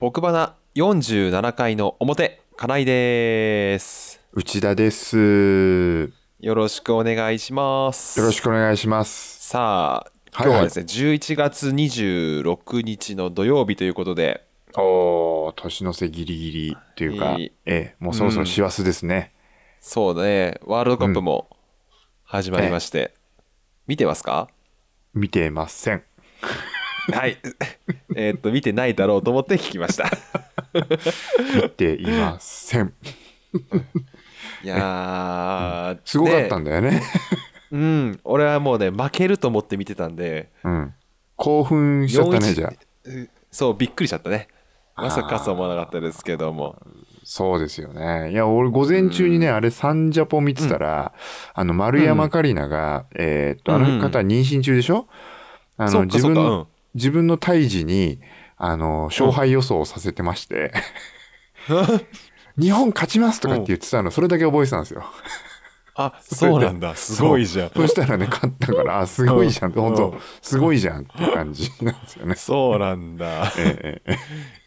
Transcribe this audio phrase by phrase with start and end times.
[0.00, 4.20] 僕花47回の表、金井です。
[4.32, 5.18] 内田です。
[5.18, 8.20] よよろしくお願いします。
[8.20, 9.48] ろしくお願いします。
[9.48, 19.32] さあ、はい今日はですね、11月26日の土曜日ということで、おー、年の瀬ギリギリというか、いいええ、もうそろそろ師走ですね。
[19.80, 21.50] そうだね、ワールドカップも
[22.22, 23.14] 始まりまして、
[23.88, 24.48] 見てますか？
[25.12, 26.04] 見てません。
[27.12, 27.38] はい。
[28.14, 30.10] えーっと、見てないだろうと思って聞きました。
[31.62, 32.92] 見ていません。
[34.62, 37.02] いやー、すごかったんでだよね。
[37.70, 40.94] うん、俺はもうね、負けると思って見てたんで、うん。
[41.36, 42.72] 興奮しちゃったね、4-1じゃあ。
[43.50, 44.48] そう、びっくりしちゃったね。
[44.96, 46.76] まさかそう思わなかったですけども。
[47.24, 48.32] そうですよね。
[48.32, 51.12] いや、俺、午前中にね、あれ、サンジャポ見てたら、
[51.54, 55.06] あの、丸山桂里奈が、えーっと、あの方、妊娠中でしょ？
[55.76, 56.66] あの、自分の、
[56.98, 58.20] 自分の胎児に、
[58.56, 60.72] あの、勝敗予想をさせてまして、
[62.60, 65.04] 日本勝ちますとかって言ってたの、それだけ覚えてたんですよ。
[65.94, 66.94] あ、 そうなんだ。
[66.96, 67.70] すごいじゃん。
[67.70, 69.72] そしたらね、勝ったから、あ、すごいじゃん。
[69.72, 72.34] うん本当うんすごいじゃんって感じなんですよね。
[72.36, 73.52] そうなんだ。
[73.58, 74.16] えええ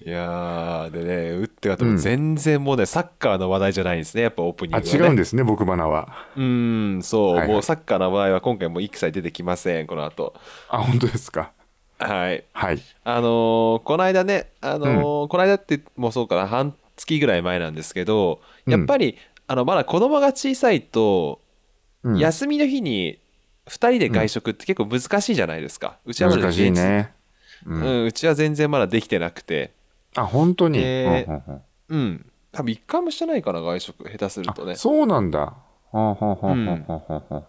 [0.05, 5.05] えいやー、でね、打ってかとも全然もうね、サッカーの話題じゃないんですね、やっぱオープニンあ、グは、ね。
[5.05, 6.09] 違うんですね、僕花は。
[6.35, 10.33] うーん、そう、はいはいもうサッカーの場合は今回も一切出てきません、この後。
[10.69, 11.51] あ、本当ですか。
[12.07, 12.43] はい。
[12.53, 12.79] はい。
[13.03, 21.39] あのーこの間ね、あのーこの間ってもうそうかな、半月ぐらい前なんですけど、やっぱり、あの、まだ子供が小さいと、
[22.03, 23.19] うん休みの日に
[23.67, 25.97] 2人で外食って結構難しいじゃないですか。
[26.05, 27.13] うちはまだ難しいね。
[27.67, 29.71] ううんん、うちは全然まだできてなくて、
[30.15, 30.79] あ、本当に？
[30.79, 34.75] でうんうんうんうん、多分一回もしてないかな、外食、下手するとねあ。
[34.75, 35.53] そうなんだ。
[35.91, 37.45] ほんほんほんほんほんほんほん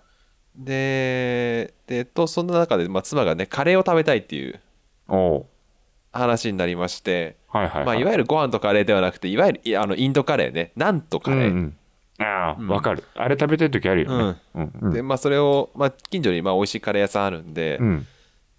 [0.57, 4.61] で、で、と、そんな中で、まあ、妻がね、カレーを食べたいっていう
[5.09, 5.47] おう
[6.13, 7.87] 話になりまして、はいはいはい。
[7.87, 11.51] まあ、いわゆるご飯とカレーではなくて、いわゆるいあのインドカレーね、なんとカレー。
[11.51, 11.77] うんうん
[12.19, 13.03] あうんあ、わかる。
[13.15, 14.41] あれ食べたい時あるよね。
[14.55, 18.07] うんうんで、まあ、それを、まあ、近所に、まあ、美味しいカレー屋さんあるんで、うん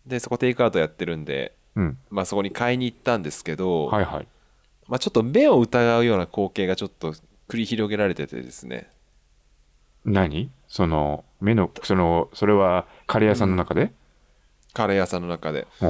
[0.06, 1.98] で、そこテイクアウトやってるんで、うん。
[2.10, 4.28] まあ、そこに買いに行ったんですけど、はいはい。
[4.88, 7.14] まあ、ちょっと目を疑うような光景がちょっと
[7.48, 8.90] 繰り広げられててですね、
[10.04, 10.50] 何？
[10.68, 13.92] その、目の、その、それはカレー屋さんの中で？
[14.74, 15.68] カレー屋さんの中で。
[15.82, 15.86] あ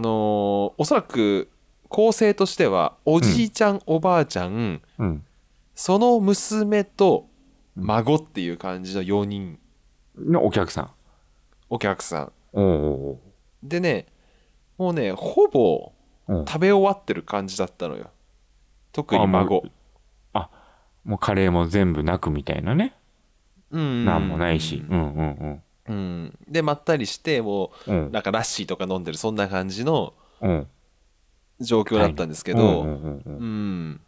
[0.00, 1.48] のーおそらく
[1.88, 5.24] 構成としてはおじいちゃん、おばあちゃんうん。
[5.74, 7.26] その娘と
[7.74, 9.58] 孫っていう感じの4人。
[10.16, 10.90] のお客さん。
[11.70, 13.18] お客さん。
[13.62, 14.06] でね
[14.76, 15.92] もうねほぼ
[16.28, 18.10] 食べ終わってる感じだったのよ。
[18.92, 19.64] 特に孫。
[20.34, 20.50] あ、
[21.04, 22.94] もうカレーも全部なくみたいなね。
[23.70, 24.84] うんなんもないし。
[24.88, 27.94] うんうんうんでまったりしてもうん。
[27.94, 28.04] う。
[28.06, 30.66] うんなんかラッシーとか飲んでるそんな感じのうん。
[31.60, 34.00] 状況だったんですけど、うんうんうんうん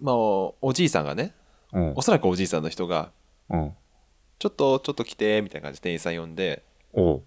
[0.00, 1.32] まあおじいさんがね
[1.72, 3.12] うんおそらくおじいさんの人が
[3.50, 3.72] うん。
[4.40, 6.64] ちょっと、ちょっと来て、みたいな感じで店員さん呼んで。
[6.92, 7.22] こ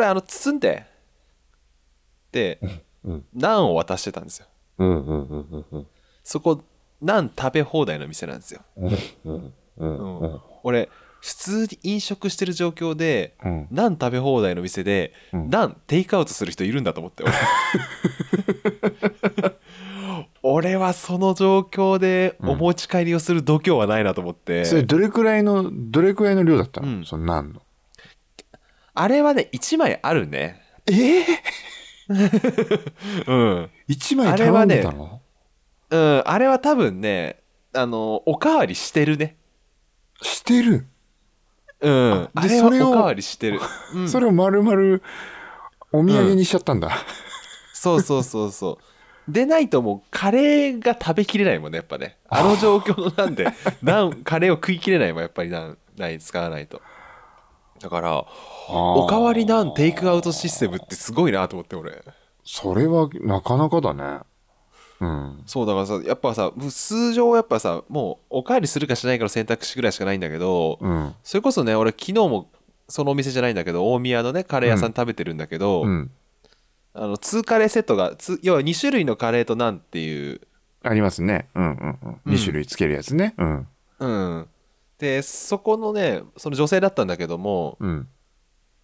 [0.00, 0.86] れ、あの、包んで、
[2.32, 2.58] で、
[3.04, 3.24] うん。
[3.34, 4.46] ナンを渡してたんですよ。
[4.78, 5.86] うんうんうんうんうん。
[6.22, 6.64] そこ、
[7.02, 8.60] ナン食べ放題の店なんですよ。
[8.76, 8.90] うん
[9.24, 10.40] うんうんうん。
[10.62, 10.88] 俺、
[11.20, 13.66] 普通に飲食してる状況で、うん。
[13.70, 15.50] ナン食べ放題の店で、うん。
[15.50, 17.32] ナンテイクアウトする人いるんだと思って、俺。
[20.42, 27.04] 俺はその状況でお持ち帰りをする度胸はないなと思って、それどれくらいの、どれくらいの量だったの、うん。
[27.06, 27.62] その何の？
[28.92, 30.60] あれはね、1枚あるね。
[30.86, 31.24] ええ
[33.26, 33.70] うん。
[33.88, 35.22] 一枚頼んでたの、
[35.90, 37.40] うん、あれは多分ね、
[37.72, 39.36] あの、おかわりしてるね。
[40.22, 40.86] してる、
[41.80, 42.28] うん。
[42.34, 43.60] あれはおかわりしてる。
[43.94, 45.00] うん、 それを丸々
[45.92, 46.90] お土産にしちゃったんだ。
[47.72, 48.78] そうそうそうそ
[49.28, 49.32] う。
[49.32, 52.18] でないともうカレーが食べきれないもんね、やっぱね。
[52.28, 53.46] あの状況なんで、
[53.82, 56.80] なんカレーを食いきれないもん、やっぱりなんない使わないと。
[57.80, 58.26] だから、
[58.68, 62.02] おかわりなんテイクアウトシステムってすごいなと思って、俺。
[62.44, 64.20] それはなかなかだね。
[65.00, 65.42] うん。
[65.46, 71.14] そうだからさ、やっぱさ、通常はやっぱさ、もうおかわりするかしないかの選択肢ぐらいしかないんだけど、うん。
[71.22, 72.50] それこそね、俺昨日も
[72.88, 76.10] そのお店じゃないんだけど、大宮のね、カレー屋さん食べてるんだけど、うん。
[76.94, 80.40] あの、2カレーセットが、つ要は2種類のカレーとナンっていう、
[80.82, 81.48] ありますね。
[81.54, 82.32] うんうんうん。
[82.32, 83.34] 2種類つけるやつね。
[83.38, 83.66] うん。
[83.98, 84.48] うん。
[84.98, 88.08] で、そこのね、その女性だったんだけども、うん。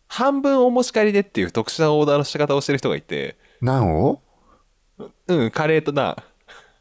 [0.08, 4.20] 半分お持ち帰りでっていう特殊なオーダーの仕方をしてる人がいて、何を？
[5.28, 6.16] うん、カレーとナン。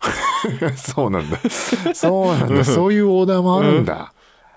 [0.77, 1.37] そうなんだ。
[1.93, 2.63] そうなんだ。
[2.63, 4.13] そういうオーダーもあるんだ。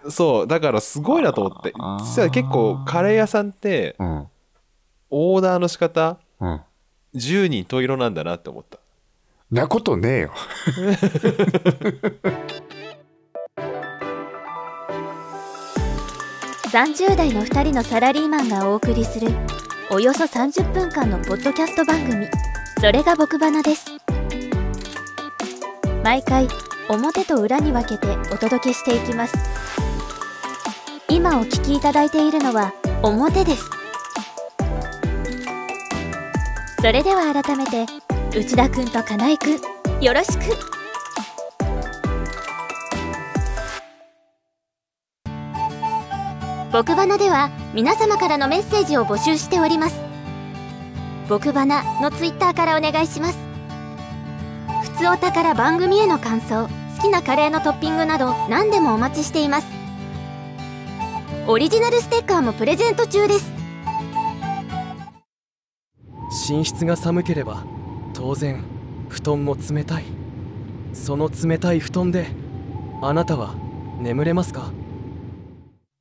[0.09, 1.73] そう、だからすごいなと思って。
[2.00, 4.26] 実は結構カレー屋さんって、うん。
[5.11, 6.61] オーダーの仕方うん。
[7.14, 8.79] 10人十色なんだなって思った
[9.50, 10.32] なことねえよ
[16.73, 19.29] 30代の2人のサラリーマンがお送りする
[19.91, 22.26] およそ30分間のポッドキャスト番組
[22.82, 23.87] それが僕花です。
[26.02, 26.49] 毎回
[26.88, 29.34] 表と裏に分けてお届けしていきます。
[31.08, 32.73] 今お聞きいただいているのは
[33.05, 33.70] 表です。
[36.81, 37.87] それでは改めて
[38.37, 40.40] 内田くんと金井くんよろしく。
[46.73, 50.12] 僕花では皆様からのメッセージを募集しております。
[51.32, 53.38] 僕花のツイッターからお願いします。
[54.82, 59.67] ふつおたから番組への感想好きなカレーのトッピングなど何でもお待ちしています。
[61.46, 63.50] オリジナルステッカーもプレゼント中です。
[66.50, 67.64] 寝室が寒ければ
[68.12, 68.62] 当然
[69.08, 70.05] 布団も冷たい。
[70.93, 72.26] その冷たい布団で
[73.00, 73.55] あなたは
[74.02, 74.70] 眠れますか？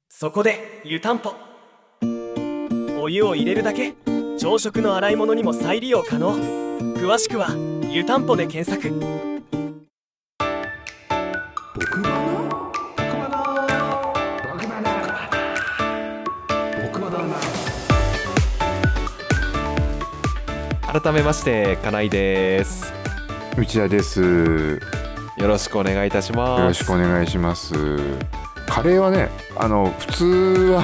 [0.09, 1.31] そこで湯たんぽ。
[2.99, 3.93] お湯を入れるだけ
[4.37, 6.35] 朝食の洗い物にも再利用可能。
[6.95, 7.49] 詳しくは
[7.89, 8.91] 「湯たんぽ」で検索。
[20.91, 22.91] 改めまして金井です
[23.57, 24.81] 内田です
[25.37, 27.73] よろしくお願いいたしますよろしくお願いします
[28.67, 30.25] カレーはねあの普通
[30.73, 30.83] は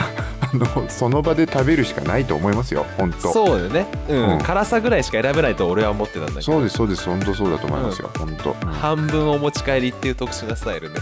[0.53, 3.31] あのその場で食べるしかないと思いますよ本当。
[3.33, 4.33] そうだよね、うん。
[4.33, 4.41] うん。
[4.41, 6.41] 辛さぐらいしか選べないと俺は思ってたんだけど。
[6.41, 8.55] そうですそうです本当そうだと思いますよ、本当、うん。
[8.71, 10.99] 半分お持ち帰りっていう特殊なスタイルね。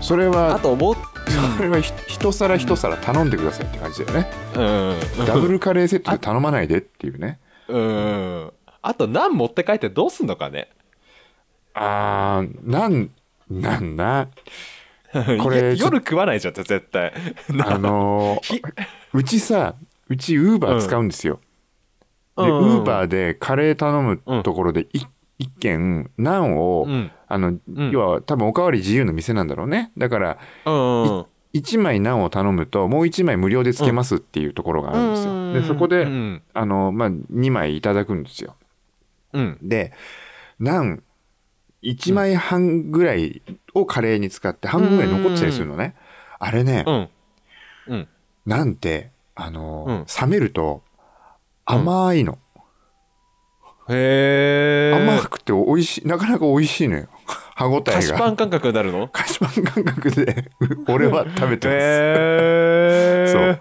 [0.00, 0.94] それはあと思っ
[1.56, 4.30] それはひ一皿一皿頼んでくださいって感じだよね、
[5.18, 5.26] うん。
[5.26, 7.38] ダブルカレーセットで頼まないでっていうね。
[7.68, 8.52] うん。
[8.82, 10.70] あと何持って帰ってどうすんのかね。
[11.74, 13.10] あーなん
[13.50, 14.28] なんな
[15.40, 17.12] これ夜食わないじゃんって絶対。
[17.66, 18.62] あのー ひ
[19.12, 19.74] うちさ
[20.08, 21.40] うちウーバー使うんですよ、
[22.36, 25.02] でウーバーでカレー頼むところでい
[25.38, 27.10] 一軒ナンを、うん。
[27.26, 27.60] あのん。
[27.90, 29.90] 要は多分おかわり自由の店なんだろうね。
[29.96, 36.42] だからうんうん1枚ナンを頼むともう1枚無料でつけますっていうところがあるんですよ、でそこで、うん。
[36.54, 38.54] あのまあ、2枚いただくんですよ。
[39.32, 39.58] うん。
[39.60, 39.92] で
[40.60, 41.02] ナン
[41.82, 43.42] 1枚半ぐらい
[43.74, 45.94] をカレーに使って半分ぐらい残ってたりするのね、
[46.38, 47.08] あれね、うん。
[47.88, 48.08] うん。
[48.46, 50.06] なんてあの、うん。
[50.20, 50.82] 冷めると
[51.64, 52.38] 甘いの、
[53.88, 57.08] へえ甘くて美味しいなかなか美味しいのよ。
[57.54, 58.00] 歯ごたえが。
[58.00, 59.08] 菓子パン感覚になるの？
[59.08, 60.50] 菓子パン感覚で
[60.88, 61.74] 俺は食べてま
[63.26, 63.60] す、そう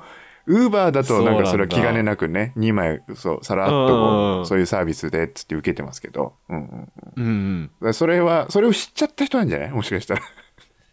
[0.49, 9.71] ウーバーだとなんかそれは気兼ねなくね2枚そうさらっとそういうサービスでっつって受けてますけど、うんうんうん、それはそれを知っちゃった人なんじゃない？
[9.71, 10.21] もしかしたら。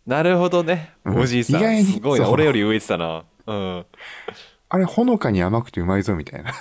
[0.07, 0.93] なるほどね。
[1.05, 1.21] うん。
[1.21, 1.61] おじいさん。
[1.61, 3.25] 意外にすごいな俺より上行ってたな。
[3.47, 3.87] うん。
[4.69, 6.53] あれほのかに甘くてうまいぞみたいな。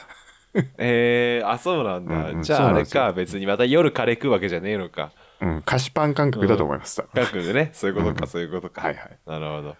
[0.77, 2.43] えー、あそうなんだ、うんうん。
[2.43, 7.25] じゃああれか別にまた夜カレー食うわけじゃねえのかうん菓子パン感覚だと思います、多分。
[7.25, 7.71] 各でね。
[7.75, 8.27] そういうことか、うん。
[8.27, 8.81] そういうことか。
[8.81, 9.17] はいはい。
[9.27, 9.75] なるほど、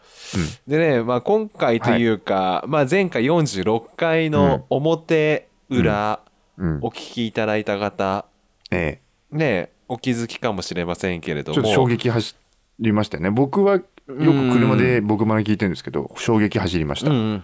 [0.68, 6.20] でね、まあ、今回というか、まあ、前回46回の表裏
[6.58, 6.80] うん。
[6.82, 8.26] お聞きいただいた方、
[8.72, 9.00] え
[9.32, 11.60] ねお気づきかもしれませんけれども。
[11.60, 12.36] えちょっと衝撃走
[12.80, 13.30] りましたよね。
[13.30, 17.44] 僕はよく車で僕まで聞いてるんですけど衝撃走りました、うん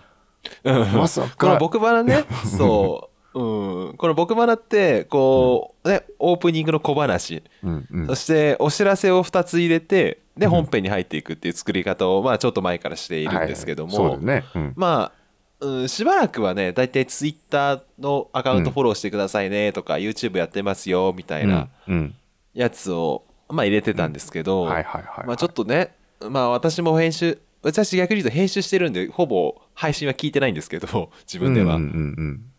[0.64, 0.82] うん。
[0.82, 0.94] うん。
[0.94, 1.58] まさか。
[1.58, 2.24] 僕花ね。
[2.58, 7.44] そう、うん、この僕花ってこう、ね、オープニングの小話。
[7.64, 8.08] うんうん。
[8.08, 14.04] そしてお知らせを2つ入れてで本編に入っていくっていう作り方を、まあ、ちょっと前からしているんですけども、はい。
[14.04, 14.14] はい。
[14.16, 14.74] そうだね、うん。
[14.76, 15.12] ま
[15.60, 21.94] あ、うん、しばらくはね大体ツイッターのアカウントフォローしてくださいねとか、YouTube やってますよみたいなうん。
[21.94, 22.16] うん。
[22.54, 32.51] やつを、まあ、入れてたんですけど、はいはいはい、まあ、ちょっとね、まあ、私も編集私逆に言うと編集してるんでほぼ配信は聞いてないんですけど自分では、うんうんうん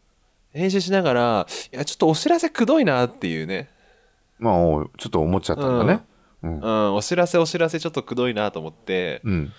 [0.53, 3.71] 編集しながらいやちょっとお知らせくどいなっていうね、
[4.39, 6.03] まあちょっと思っちゃったんだね。
[6.43, 6.61] うん。
[6.61, 9.53] うん、お知らせお知らせちょっとくどいなと思って、うん。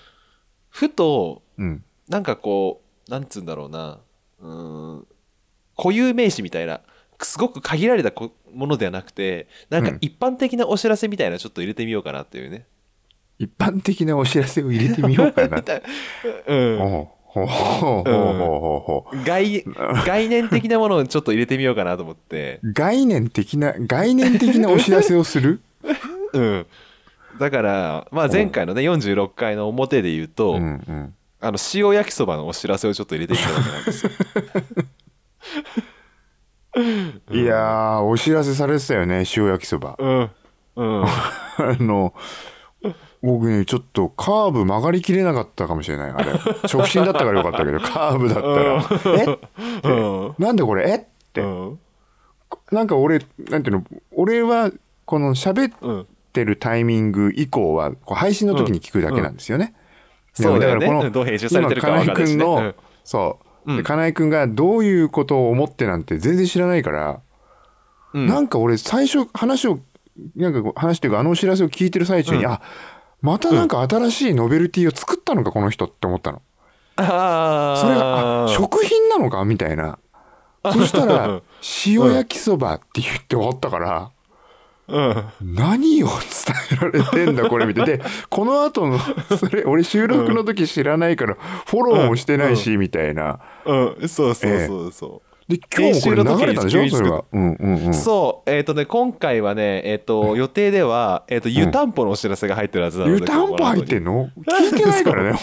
[0.69, 1.83] ふとうん。
[2.09, 3.99] なんかこうなんつうんだろうな。
[4.41, 5.07] うーん
[5.77, 6.81] 固有名詞みたいな
[7.21, 9.97] すごく限られたこものではなくてなんかうん。
[10.01, 12.65] 一般的なお知らせみたいなのちょっと入れてみようかなっていうね、
[13.39, 15.63] 一般的なお知らせを入れてみようかな。
[16.47, 19.63] うん、ほうほうほうほうほう概
[20.05, 25.59] 概念的なものをちょっと入れてみようかなと思って、う概念的な概念的なお知らせをする？
[26.33, 26.65] うん、
[27.39, 31.13] だから、まあ、前回のね46回の表で言うと、うんうん。
[31.41, 34.11] あの塩焼きそばのお知らせをちょっと入れてみたわけなんですよ。
[37.35, 39.95] いやーお知らせされてたよね塩焼きそば。
[39.99, 40.31] うん。
[40.77, 41.03] うん。
[41.03, 41.09] あ
[41.79, 42.13] の
[43.23, 46.33] 僕ねちょっとカーブ曲がりきれなかったかもしれないあれ。
[46.71, 49.21] 直進だったからよかったけどカーブだったら。
[49.23, 49.39] え？
[49.89, 50.35] うん。
[50.37, 50.89] なんでこれ？
[50.91, 50.95] え？
[50.97, 50.99] っ
[51.31, 51.41] て。
[51.41, 51.79] うん。
[52.71, 53.83] なんか俺なんていうの？
[54.11, 54.71] 俺は
[55.05, 59.75] この喋っうんてるタイミング以降は配信の時に聞くだけなんですよね。
[60.35, 60.87] でそうだよね。
[60.87, 62.75] からこのどう編集されてるかわかんの、うん。
[63.03, 67.19] そう、金井君がどういうことを思ってなんて全然知らないから、
[68.15, 68.25] うん。
[68.25, 69.79] なんか俺最初話を
[70.35, 72.51] なんか話っていうかあのお知らせを聞いてる最中に、うん。
[72.51, 72.61] あ
[73.23, 76.41] またなんか新しいノベルティを作ったのかこの人って思ったの。
[76.97, 79.43] ああそれがあ食品なのか？
[79.45, 79.97] みたいな。
[80.63, 81.41] そしたら
[81.85, 84.11] 塩焼きそばって言って終わったから。
[84.85, 85.55] うん。
[85.55, 86.15] 何を伝
[86.73, 87.65] えられてんだこれ？
[87.65, 93.39] 見てでこの後のそれ俺収録の時知らないからフォローもしてないしみたいな。
[93.65, 94.09] うん。
[94.09, 97.89] そうそうそうそで今日もこれ流れたでしょそれはうんうんうん。
[97.89, 98.49] うそう。
[98.49, 104.29] えっとね今回はねえっと予定ではえっと湯たんぽのお知らせが入ってるはずなので湯たんぽ入ってんの？
[104.37, 105.39] 聞いてないからね。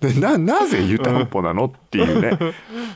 [0.00, 2.38] でななぜ湯たんぽなのっていうね。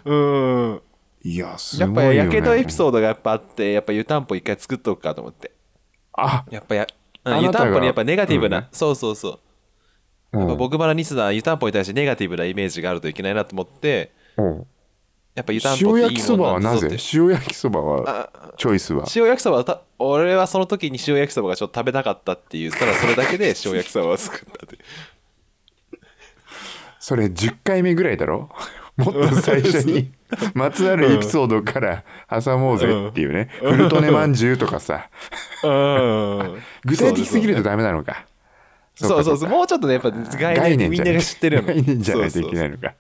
[0.04, 0.80] うん。
[1.22, 2.28] いやすやっぱごいよね。
[2.28, 5.52] やけどエピソードがやっぱあってやっぱ湯たんぽ一回作っとくかと思って。
[6.14, 6.44] あ。
[6.50, 6.86] やっぱや
[7.40, 8.64] 湯たんぽにやっぱネガティブな、うん。
[8.72, 9.38] そうそうそ
[10.32, 10.38] う。
[10.38, 10.40] うん。
[10.40, 14.66] やっぱ僕バラニスナー湯たんぽに対してネガティブなイメージがあるといけないなと思ってうん
[15.34, 19.04] やっぱ湯たんぽっていいも塩焼きそばはなぜ塩焼きそばはあチョイスは？
[19.14, 24.78] 塩焼きそばはた俺はその時に塩焼きそばがちょっと食べたかったっていうただそれだけで 塩焼きそばを作ったって
[26.98, 28.50] それ10回目ぐらいだろ？
[28.96, 30.10] もっと最初に
[30.52, 34.34] まつわるエピソードから挟もうぜっていうね、フルトネまん。
[34.34, 35.08] じゅうとかさ。
[35.64, 36.62] うん。
[36.84, 38.26] 具体的すぎるとダメなのか
[38.94, 39.48] そうそうそう。
[39.48, 42.94] かもうちょっとねやっぱ概念みんなが知ってるよ概念じゃないといけないのか。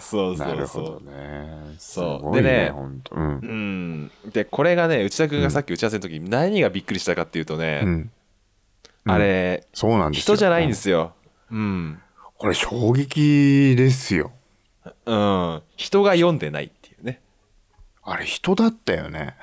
[0.00, 2.36] そうそうなるほどそうねすそう。
[2.36, 3.02] でねうん。
[3.12, 4.10] うん。
[4.32, 8.10] でこれがね内田君がさっき打ち合わせの時に何がびっくりしたかっていうとね、うん。
[9.06, 10.22] あれそうなんですよ。
[10.34, 11.12] 人じゃないんですよ。
[11.50, 12.00] うん、
[12.36, 14.32] これ衝撃ですよ。
[15.06, 17.20] うん、人が読んでないっていうね。
[18.02, 19.34] あれ人だったよね。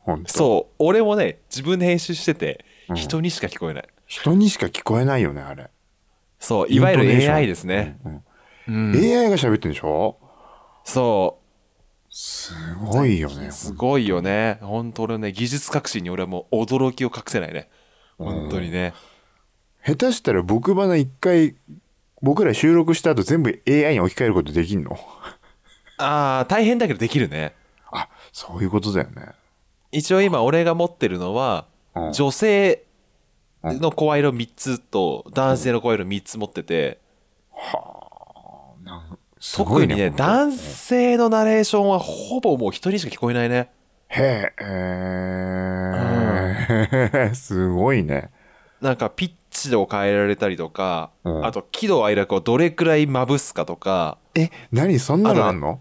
[0.00, 0.74] 本当そう。
[0.78, 5.70] 俺もね自分で編集しててうん人にしか聞こえない、人にしか聞こえないよねあれ。
[6.38, 8.22] そういわゆる AI ですね、うん
[8.68, 10.16] うん、AI が喋ってるんでしょ？
[10.84, 11.40] そ
[12.10, 14.58] すごいよねうすごいよね。
[14.60, 15.32] 本当俺ね。
[15.32, 17.68] 技術革新に俺はもう驚きを隠せないね。
[18.16, 18.94] 本当にね、
[19.84, 21.56] 下手したら僕花一回
[22.22, 24.96] 僕ら収録した後全部 AI に置き換えることできんの？
[25.98, 27.52] ああ大変だけどできるね。
[27.90, 29.32] あそういうことだよね。
[29.90, 31.66] 一応今俺が持ってるのは
[31.96, 32.12] うん。
[32.12, 32.84] 女性
[33.72, 36.98] の声色3つと男性の声色3つ持ってて
[38.82, 43.70] なんすごい特にね男性のナレーションはほぼもう一人しか聞こえないね。
[44.08, 44.64] へえ、
[47.34, 48.30] すごいね。
[48.80, 51.46] なんかピッチを変えられたりとか、うん。
[51.46, 54.98] あと喜怒哀楽をどれくらいまぶすかとかえ何？
[54.98, 55.80] そんなのあんの？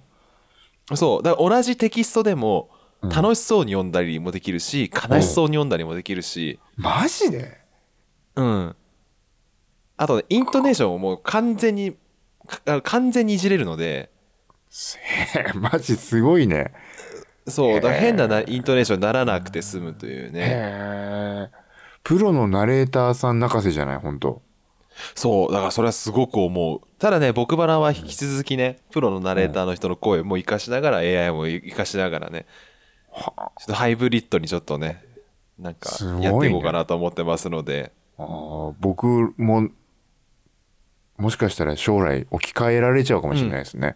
[0.95, 2.69] そうだから同じテキストでも
[3.01, 3.09] うん。
[3.09, 7.57] 楽しそうに読んだりもできるし、悲しそうに読んだりもできるし、マジで？
[8.35, 8.75] うん、
[9.97, 11.95] あとねイントネーションをもう完全に
[12.65, 14.11] か完全にいじれるので。
[15.35, 16.73] へえマジすごいね。
[17.47, 20.39] そうだから変ななイントネーションにならなくて済むというね。
[20.39, 20.43] へ
[21.47, 21.49] え
[22.03, 23.97] プロのナレーターさん泣かせじゃない？
[23.97, 24.41] 本当。
[25.15, 26.81] そうだからそれはすごく思う。
[26.97, 32.47] ただね僕バラは引き続きねプロのナレーターの人の声も活かしながら AI も活かしながらね
[33.15, 35.03] ちょっとハイブリッドにちょっとね
[35.59, 39.69] なんかすごいねやっていこうかなと思ってますので、あー僕も
[41.17, 43.95] もしかしたら将来置き換えられちゃうかもしれないですね、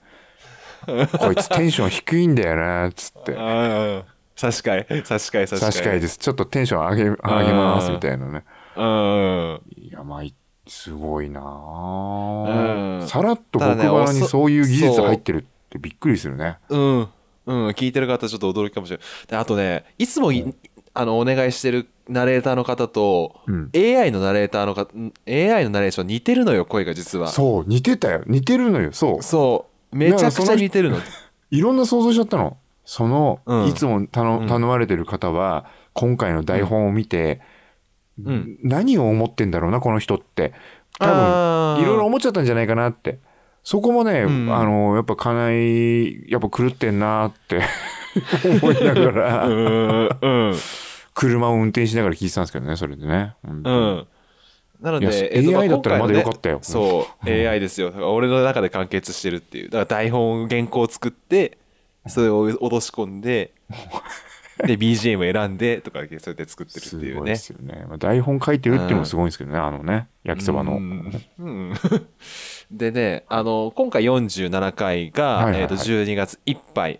[0.86, 3.36] こいつテンション低いんだよなっつって。
[3.36, 6.17] ああ差し替え差し替え差し替え差し替えです。
[6.19, 8.43] ちょっとテンション上げ上げますみたいなね。
[8.75, 9.62] うん。
[9.75, 10.36] いやまあい
[10.67, 13.07] すごいなあ、うん。
[13.07, 16.59] さらっと僕側におそそういう技術入ってるってびっくりするね。
[16.69, 16.77] う。
[16.77, 17.00] ん。
[17.00, 17.67] うん。
[17.69, 19.05] 聞いてる方ちょっと驚きかもしれない。
[19.27, 20.53] であとねいつもい
[20.97, 23.69] あのお願いしてるナレーターの方と、うん。
[23.75, 24.89] AI のナレーターの方
[25.27, 27.27] AI のナレーション似てるのよ声が実は。
[27.27, 28.23] そう似てたよ。
[28.25, 29.23] 似てるのよそう。
[29.23, 29.95] そう。
[29.95, 30.97] めちゃくちゃ似てるの。
[31.51, 32.57] いろんな想像しちゃったの。
[32.83, 33.67] その、うん。
[33.67, 34.47] いつも頼うん。
[34.47, 37.41] 頼まれてる方は今回の台本を見て、
[38.23, 38.57] うん。
[38.63, 40.53] 何を思ってんだろうなこの人って。
[40.97, 43.19] 多分いろいろ思っちゃったんじゃないかなって。
[43.63, 44.51] そこもね、うん。
[44.51, 47.61] あのやっぱ金井やっぱ狂ってんなって
[48.63, 50.55] 思いながら、うんうん
[51.17, 53.36] 車を運転しながら聞いてたんですけどねそれでね。
[53.43, 54.07] うん。
[54.79, 56.59] なので、えっと AI だったらまだよか今ったよ。
[56.62, 57.88] そう、AI ですよ。
[57.88, 59.69] だから俺の中で完結してるっていう。
[59.69, 61.57] だから台本原稿を作って
[62.05, 63.51] それを落とし込んで
[64.63, 67.19] で BGM 選んでとかそれで作ってるってすいうね。
[67.19, 67.86] ごいですよね。
[67.88, 70.74] まあ、台本書いてるっていうのもすごいんですけどね、あのね、焼きそばの。
[70.74, 71.12] うん。
[71.39, 71.74] うん。
[72.71, 75.62] でねあの今回47回が、はいはいはい。
[75.62, 77.00] えー、と12月いっぱい。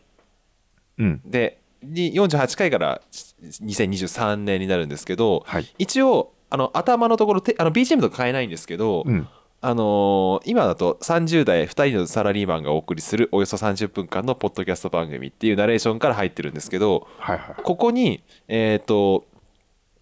[0.98, 1.22] うん。
[1.24, 3.02] でに48回から
[3.42, 5.68] 2023年になるんですけど、はい。
[5.78, 9.28] 一応あの頭のところてあの BGM とか変えないんですけど、うん。
[9.60, 17.56] あのー今だと30代2人のサラリーマンがお送りするおよそ30分間のポッドキャスト番組っていうナレーションから入ってるんですけどはいはい。
[17.64, 19.26] ここにえっ、と、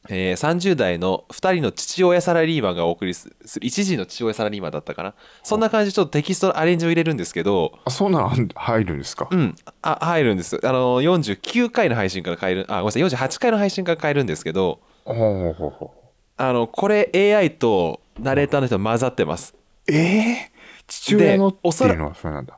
[0.10, 5.14] えー30代の2人の父親サラリーマンがお送りする一時の父親サラリーマンだったかな。
[5.44, 9.56] そんな感じでちょっとテキストのアレンジを入れるんですけどあ、そんなん入るんですか、うん。
[9.82, 10.60] あ入るんです。
[10.64, 13.04] あのー49回の配信から変えるあごめんなさい。
[13.04, 19.56] 48回の配信から変えるんですけどあのこれ AI とナレーターの人混ざってます。
[19.88, 19.94] え
[20.32, 20.52] え
[20.88, 22.58] 父親のっておそらいうのはそうなんだ。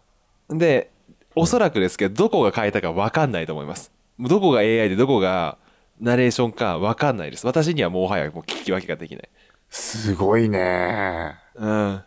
[0.50, 0.92] で
[1.36, 3.92] おそらくですけどどこが変えたか分かんないと思います。
[4.20, 5.58] どこが AI でどこが
[6.00, 7.46] ナレーションか分かんないです。
[7.46, 9.30] 私にはもはやもう聞き分けができない。
[9.70, 11.36] すごいね。
[11.56, 12.02] うん。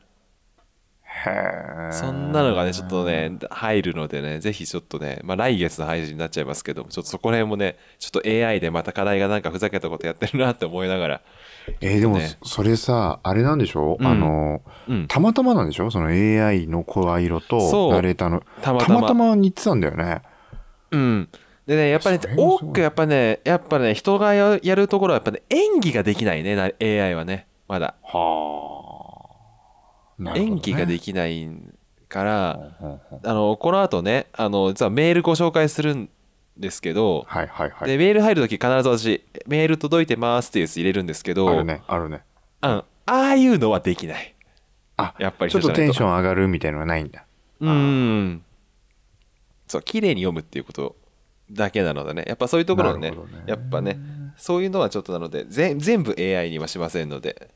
[1.04, 1.30] へ
[1.90, 1.92] え。
[1.92, 11.20] そんなのがねちょっとね入るのでねぜひちょっとねまあ来月の配信になっちゃいますけどちょっとそこら辺もねちょっと AI でまた課題がなんかふざけたことやってるなって思いながら。
[11.80, 12.38] えーでもね。
[12.42, 14.06] それさあれなんでしょ、うん。
[14.06, 15.06] あのうん。
[15.08, 15.90] たまたまなんでしょ？
[15.90, 18.42] その AI の声色とナレーターの。
[18.62, 18.94] たまたま。
[18.94, 20.22] たまたま似てたんだよね。
[20.92, 21.28] うん
[21.66, 27.94] でねやっぱり、ね多くやっぱねやっぱね人がややるところはやっぱね演技ができないねな AI はねまだ。
[28.02, 29.36] は
[30.18, 30.32] あ、ね。
[30.34, 31.48] 演技ができない
[32.08, 32.72] から、
[33.22, 36.10] あのこの後ねあの実はメールご紹介するん
[36.56, 37.88] ですけど、はいはいはい。
[37.88, 42.22] でメール入るとき必ず私メール届いてますっていうやつ入れるんですけどあるねあるね。
[42.62, 44.34] うんああいうのはできない。
[44.96, 47.24] あやっぱりちょっとテンションン上がるみたいのがないんだ。
[47.60, 48.42] うん。
[49.66, 50.96] そう綺麗に読むっていうこと
[51.50, 52.24] だけなのでね。
[52.26, 53.16] やっぱそういうところをねね。
[53.46, 53.98] やっぱね
[54.36, 57.50] そういうのはちょっとなのでぜ全部 AI にはしませんので、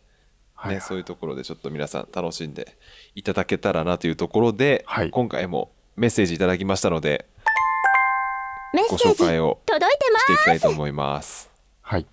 [0.54, 0.74] はい。
[0.74, 2.76] ね、そういうところでちょっと皆さん楽しんで
[3.14, 5.10] いただけたらなというところで、はい。
[5.10, 7.26] 今回もメッセージいただきましたので
[8.74, 11.50] ごメッセージ紹介を届いてましていきたいと思います。
[11.80, 12.06] はい。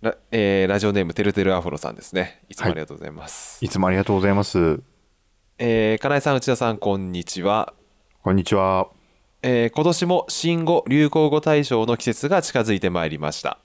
[0.00, 2.42] ラ,、えーラジオネームてるてるアフロさんですね。
[2.48, 3.64] いつもありがとうございます。
[3.64, 3.68] い。
[3.68, 4.80] つもありがとうございます。
[5.58, 7.74] えー、金井さん、内田さん、こんにちは。
[8.22, 8.97] こんにちは
[9.42, 13.58] えー今年も新語・流行語大賞の季節が近づいてまいりました。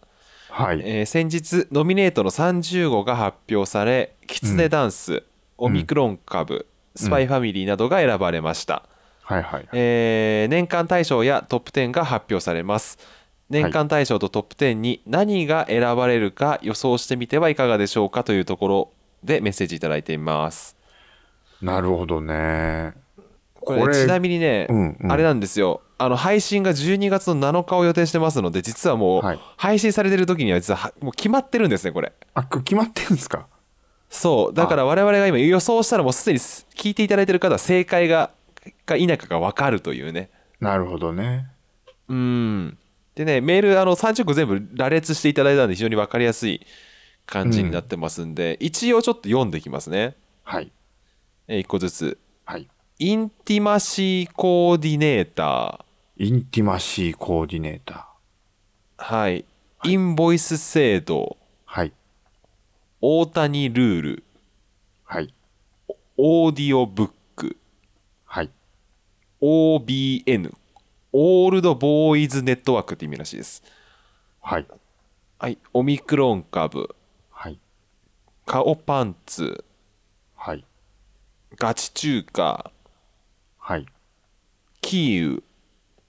[0.50, 5.24] はい、えー先日ノミネートの30号が発表され「キツネダンス」
[5.58, 8.84] オミクロン株」スパイファミリー」などが選ばれました、
[9.24, 13.00] はいはいえー年間大賞やトップ10が発表されます。
[13.50, 18.92] 年間大賞とトップ10に何が選ばれるか予想してみてはいかがでしょうかというところ
[19.24, 20.76] でメッセージいただいています。
[21.62, 22.94] なるほどね
[23.66, 25.12] これちなみにね、うんうん。
[25.12, 25.82] あれなんですよ。
[25.98, 29.40] あの配信が12月の7日を予定してますので実はもうはい。
[29.58, 32.12] 配信されてる時には実ははもう決まってるんですねこれ。
[32.34, 33.48] あ決まってるんですか？
[34.10, 34.54] そう。
[34.54, 38.32] だから我々が今予想したらもうすでに聞いていただいてる方は正解が
[38.86, 40.30] か否かが分かるというね。
[40.60, 41.48] なるほどね。
[42.10, 42.78] うん。
[43.16, 46.66] でねメールあの30個全部羅列していただいたんで非常に分かりやすい
[47.26, 50.16] 感じになってますんで、一応ちょっと読んできますね。
[50.44, 50.72] はい。
[51.48, 52.18] え1個ずつ。
[52.46, 52.68] はい
[53.00, 55.84] インティマシーコーディネータ
[56.16, 59.46] インティマシーコーディネーターーはい。
[59.84, 61.38] インボイス制度。
[61.66, 61.92] はい。
[63.02, 64.24] 大谷ルール。
[65.06, 65.34] はい。
[66.18, 67.58] オーディオブック。
[68.26, 68.52] はい。
[69.42, 70.54] OBN
[71.14, 73.64] オールドボーイズネットワークって意味らしいです。
[74.40, 74.68] はい。
[75.40, 75.58] はい。
[75.74, 76.96] オミクロン株。
[77.32, 77.58] はい。
[78.46, 79.66] カオパンツ。
[80.36, 80.64] はい。
[81.58, 82.72] ガチ中華
[83.66, 83.86] はい。
[84.82, 85.44] キーウ。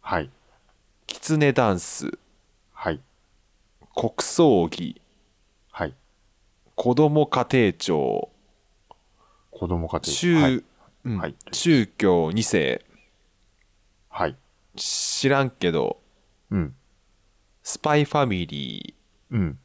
[0.00, 0.30] はい。
[1.06, 2.18] キツネダンス。
[2.72, 3.00] はい。
[3.94, 5.00] 国葬儀。
[5.70, 5.94] はい。
[6.74, 8.30] 子ども家庭庁。
[9.52, 10.64] 子供家庭宗,、はい。
[11.04, 11.18] うん。
[11.18, 11.36] はい。
[11.52, 12.84] 宗教2世。
[14.08, 14.36] はい。
[14.74, 16.00] 知らんけど。
[16.50, 16.74] うん。
[17.62, 19.36] スパイファミリー。
[19.36, 19.58] うん。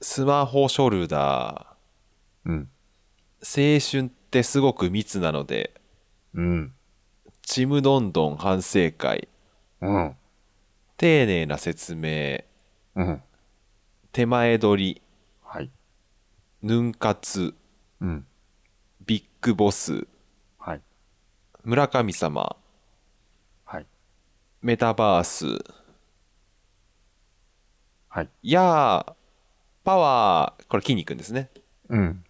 [0.00, 1.76] スマホショルダ
[2.44, 2.68] うん。
[3.40, 5.80] ー青春ってすごく密なので。
[6.34, 6.74] うん
[7.50, 9.26] ちむどんどん反省会。
[9.80, 10.16] うん。
[10.96, 12.44] 丁寧な説明。
[12.94, 13.22] うん。
[14.12, 15.02] 手前取り。
[15.42, 15.68] はい。
[16.62, 17.52] ヌン活。
[18.00, 18.24] うん。
[19.04, 20.06] ビッグボス。
[20.60, 20.80] はい。
[21.64, 22.54] 村神様。
[23.64, 23.86] はい。
[24.62, 25.46] メタバース。
[28.10, 28.28] はい。
[28.44, 29.14] やー
[29.82, 30.66] パワー。
[30.68, 31.50] これ筋肉ですね。
[31.88, 32.24] うん。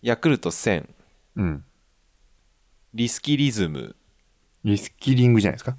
[0.00, 0.88] ヤクルト1000
[1.36, 1.64] うん。
[2.94, 3.94] リスキリズム
[4.64, 5.76] リスキリングじゃないですか？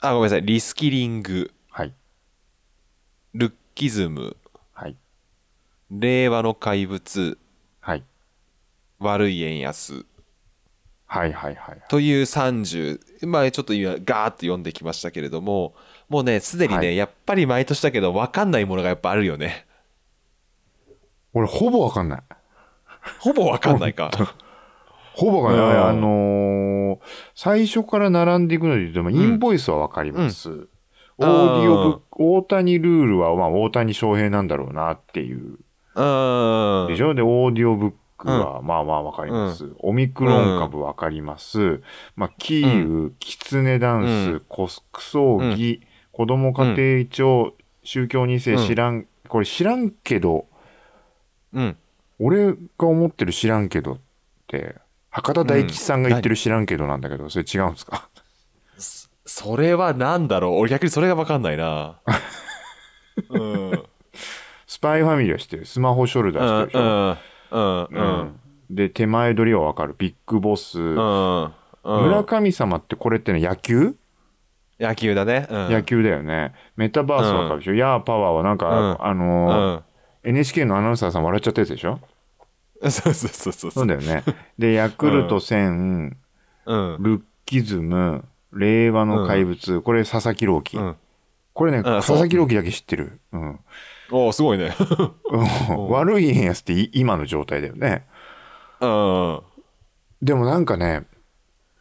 [0.00, 0.42] あごめんなさい。
[0.42, 1.50] リスキリング。
[1.70, 1.92] はい。
[3.34, 4.36] ルッキズム。
[4.72, 4.96] はい。
[5.90, 7.38] 令和の怪物。
[7.80, 8.04] はい。
[8.98, 10.06] 悪い円安。
[11.06, 11.82] はいはいはい。
[11.88, 15.74] という30まあちょっと今ガーッと読んできましたけれども
[16.08, 16.96] もうねすでにね、はい。
[16.96, 19.66] やっぱり毎年だけど分かんないものがやっぱあるよね。
[21.34, 22.22] 俺ほぼわかんない。
[23.20, 24.10] ほぼ分かんないか
[25.18, 25.84] ほぼわかんない、うん。
[25.88, 26.98] あのー
[27.34, 30.68] 最初から並んでいくので言うと、まあインボイスはわかります、ん。
[31.18, 35.58] オーディオブック大谷ルールはまあ大谷翔平なんだろうなっていう。
[35.94, 36.86] うん。
[36.88, 37.14] でしょ？
[37.14, 41.82] でオーディオブックはまあまあわかります、オミクロン株わかります、
[42.16, 44.42] まあ、キーウ、キツネダンス、うん。
[44.48, 47.54] コスク葬儀、子供家庭庁、
[47.84, 50.46] 宗教2世知らん、これ知らんけど
[51.52, 51.76] うん。
[52.18, 53.98] 俺が思ってる知らんけどっ
[54.48, 54.74] て
[55.18, 58.08] 博多大吉さんが言ってる知らんけどなんだけど、それ違うんですか？
[59.26, 60.52] それは何だろう？
[60.60, 62.00] 俺逆にそれが分かんないな。
[63.30, 63.82] うん。
[64.66, 65.66] スパイファミリーは知ってる？
[65.66, 67.18] スマホショルダー知ってるでしょ、
[67.50, 69.94] うんうんうんで手前取りはわかる？
[69.98, 71.52] ビッグボス、うんうん。
[71.84, 73.96] 村神様ってこれってね野球、
[74.78, 76.52] 野球だね、うん、野球だよね。
[76.76, 79.06] メタバースわかるでしょ、ヤーパワーはなんか、うん。
[79.06, 79.82] あのー
[80.24, 81.92] NHK のアナウンサーさん笑っちゃったやつでしょ？
[81.92, 81.98] うん
[82.90, 83.86] そうそうそうそうそう。
[83.86, 84.22] だよね。
[84.58, 86.12] でヤクルト1000、
[86.66, 86.96] うん。
[87.00, 90.96] ルッキズム令和の怪物、これ佐々木朗希、うん。
[91.54, 91.94] これね、そう。
[91.96, 93.60] 佐々木朗希だけ知ってる、うん。
[94.10, 94.74] おおすごいね。
[95.68, 95.88] うん。
[95.88, 98.06] 悪い円安ってい今の状態だよね。
[98.80, 99.40] うん。
[100.22, 101.04] でもなんかね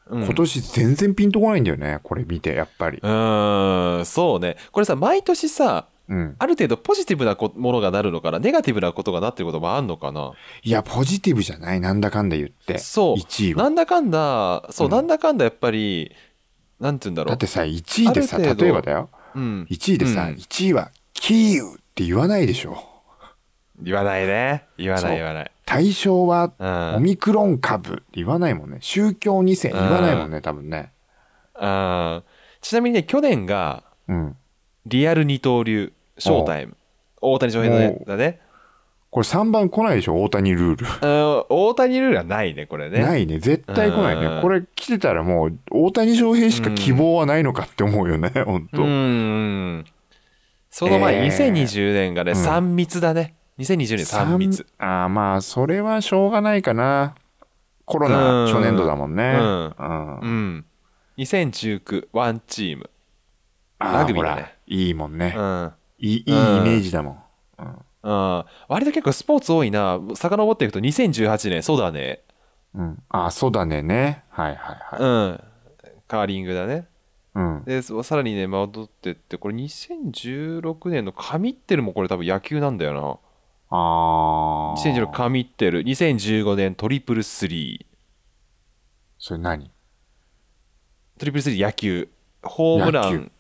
[0.08, 0.24] うん。
[0.24, 3.00] 今年全然ピンとこないんだよねこれ見てやっぱり。
[3.02, 4.06] うん。
[4.06, 4.58] そうね。
[4.72, 6.36] これさ毎年さうん。
[6.40, 8.40] ある程度ポジティブなこものがなるのかな？
[8.40, 10.32] ネガティブなことがなってることもあんのかな？
[10.64, 13.16] いやポジティブじゃないなんだかんだ言ってそう。
[13.18, 13.64] 1位は。
[13.64, 14.94] なんだかんだそう、うん。
[14.94, 16.16] なんだかんだやっぱり
[16.80, 17.32] なんて言うんだろう。
[17.32, 19.10] だってさ1位でさ例えばだよ。
[19.36, 20.34] うん、1位でさ、うん。
[20.36, 22.78] 1位はキーウって言わないでしょ。
[23.80, 24.66] 言わないね。
[24.78, 25.52] 言わない言わない。
[25.66, 26.96] 対象はうん。
[26.96, 28.78] オミクロン株って言わないもんね。
[28.80, 30.92] 宗教2世言わないもんね多分ね。
[31.60, 32.24] うん。
[32.62, 34.38] ちなみにね去年がうん。
[34.86, 36.78] リアル二刀流ショータイム。
[37.22, 38.42] 大谷翔平のねだね。
[39.10, 40.22] これ3番来ないでしょ？
[40.22, 40.86] 大谷ルール。
[40.86, 43.00] うん大谷ルールはないねこれね。
[43.00, 43.40] ないね。
[43.40, 44.22] 絶対来ないうん。
[44.22, 49.86] ねこれ来てたらもう大谷翔平しか希望はないのかって思うよね本当、うん
[50.70, 51.52] その前、えー。
[51.52, 52.38] 2020年がね、うん。
[52.38, 53.36] 3密だね。
[53.58, 54.66] 2020年3密。
[54.78, 57.16] ああまあそれはしょうがないかな。
[57.86, 58.54] コロナうん。
[58.54, 59.38] 初年度だもんね。
[59.40, 59.76] うん。
[59.80, 60.20] うん。
[60.20, 60.66] うん。
[61.18, 62.90] 2019ワンチーム。
[63.80, 64.56] ラグビーだね。
[64.68, 66.64] いいもんね、うんいいいいイうん。
[66.64, 67.24] メージだもん、
[67.60, 67.66] うん。
[68.04, 68.46] うん。
[68.68, 70.00] 割と結構スポーツ多いな。
[70.16, 71.64] 遡っていくと2018年。
[71.64, 72.22] そうだね。
[72.76, 74.24] うん、あそうだねね。
[74.30, 75.44] はいはいはい、うん。
[76.08, 76.88] カーリングだね。
[77.34, 83.20] うん、でそさらにね戻ってってこれ2016年の神ってるもこれ多分野球なんだよな。
[83.70, 85.84] ああ2016神ってる。
[85.84, 87.98] 2015年トリプルスリー。
[89.20, 89.72] それ何？
[91.20, 92.10] トリプルスリー野球。
[92.44, 93.32] ホームラン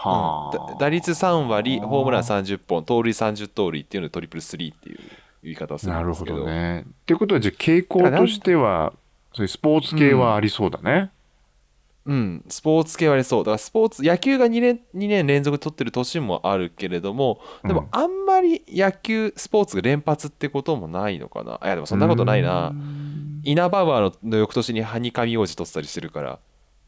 [0.00, 4.98] はあ、打率3割ホームラン30本盗塁30盗塁っていうのでトリプルスリーっていう
[5.42, 6.38] 言い方をするなんるほですけど。
[6.38, 6.82] どね。
[6.82, 8.92] ってことはじゃあ傾向としては
[9.32, 11.10] そういうスポーツ系はありそうだね、
[12.06, 13.42] うん、スポーツ系はありそう。
[13.42, 17.74] だからスポーツ野球が2年 ,2 年連続取ってる年もあるけれどもでうん。
[17.74, 21.58] もあんまり野球スポーツが連発ってこともないのかな。
[21.64, 22.72] いやでもそんなことないな。
[23.42, 26.38] イナバウアーのの翌年にハニカミ王子取ってたりしてるから。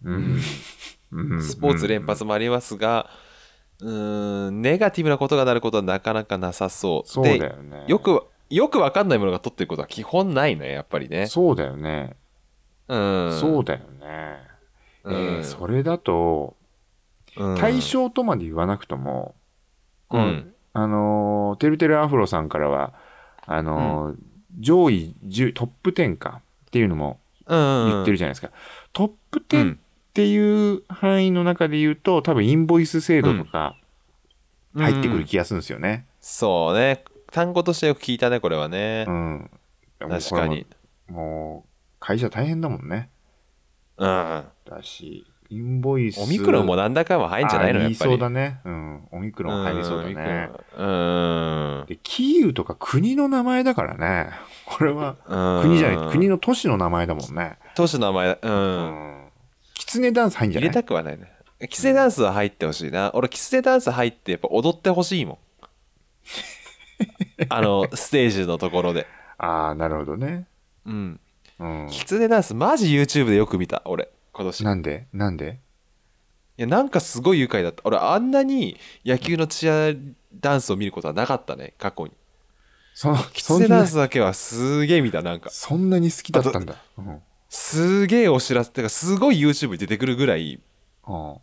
[0.04, 0.40] うんうん
[1.40, 3.10] スポーツ連発もありますが
[3.80, 7.08] うーんネガティブなことがなることはなかなかなさそう。
[7.08, 7.84] そうだでよね。
[7.86, 11.26] よくよくわかんないものが取ってることは基本ないねやっぱりね。
[11.26, 12.16] そうだよね、
[12.88, 13.38] うん。
[13.40, 14.36] そうだよね、
[15.04, 15.14] うん。
[15.14, 16.56] えーそれだと
[17.36, 17.56] うん。
[17.56, 19.34] 対象とまで言わなくとも、
[20.10, 20.54] うん。
[20.72, 22.92] あのーてるてるアフロさんからは
[23.46, 24.16] あのー
[24.58, 28.50] 上位10トップ10かっていうのもうん言ってるじゃないですか、
[28.92, 29.78] トップう10っ
[30.10, 33.76] んていう範囲の中で言うと多分インボイス制度とか
[34.74, 36.06] 入ってくる気がするんですよね。
[36.20, 39.50] そうね単語としてよく聞いたねこれはねう、ん。
[40.00, 40.66] 確かに
[41.08, 41.16] も。
[41.16, 41.68] もう
[42.00, 43.10] 会社大変だもんね。
[43.98, 46.20] うんだし、インボイス。
[46.20, 48.60] オミクロンもなんだかは入んじゃないのやっぱりそうだね。
[48.64, 49.08] うん。
[49.12, 50.50] オミクロン入りそうだね。
[50.76, 54.30] うんで、キーウとか国の名前だからね。
[54.64, 57.58] これはうん国じゃない、国の都市の名前だもんね。
[57.74, 59.29] 都市の名前ううんん。
[59.80, 61.32] キツネダンス入んじゃ入れないたくはないね。
[61.70, 63.10] キツネダンスは入ってほしいな。
[63.14, 65.38] 俺キツネダンス入ってやっぱ踊ってほしいもん。
[67.48, 69.06] あのステージのところで。
[69.38, 70.46] ああ、なるほどね。
[70.84, 71.20] うん。
[71.60, 71.88] うん。
[71.90, 74.10] キツネダンスマジ YouTube でよく見た俺。
[74.34, 74.64] 今年。
[74.64, 75.06] なんで？
[75.14, 75.58] なんで？
[76.58, 77.80] やなんかすごい愉快だった。
[77.86, 79.94] 俺あんなに野球のチア
[80.34, 82.12] ダンスを見ることはなかったね過去に。
[82.92, 85.48] そキそんなツネダンスだけはすげえ見たなんか。
[85.48, 86.74] そんなに好きだったんだ。
[86.98, 90.60] うんすげえお知らせってかすごい YouTube に出てくるぐらい
[91.04, 91.34] あ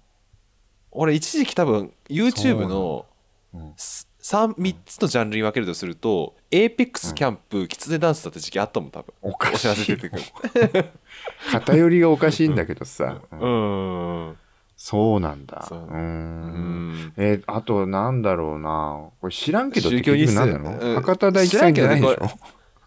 [0.92, 3.06] 俺一時期多分 YouTube の
[3.52, 3.68] そうなんだ。
[3.68, 3.74] うん。
[3.78, 9.14] す三3つのジャンルに分けるとすると APEX キャンプ、キツネダンスだった時期あったもん多分。
[9.22, 10.86] おかしいお知らせ出てくる。
[11.52, 13.22] 偏りがおかしいんだけどさ。
[13.32, 14.30] ううん。
[14.32, 14.38] ん
[14.76, 15.66] そうなんだ。
[15.68, 15.80] そう。
[15.80, 15.94] うー。
[15.94, 16.94] うん。
[16.94, 19.10] んえーあとなんだろうな。
[19.22, 20.96] これ知らんけど宗教結2世局何なの、うん。
[20.96, 22.30] 博多大吉さんじゃないでしょ？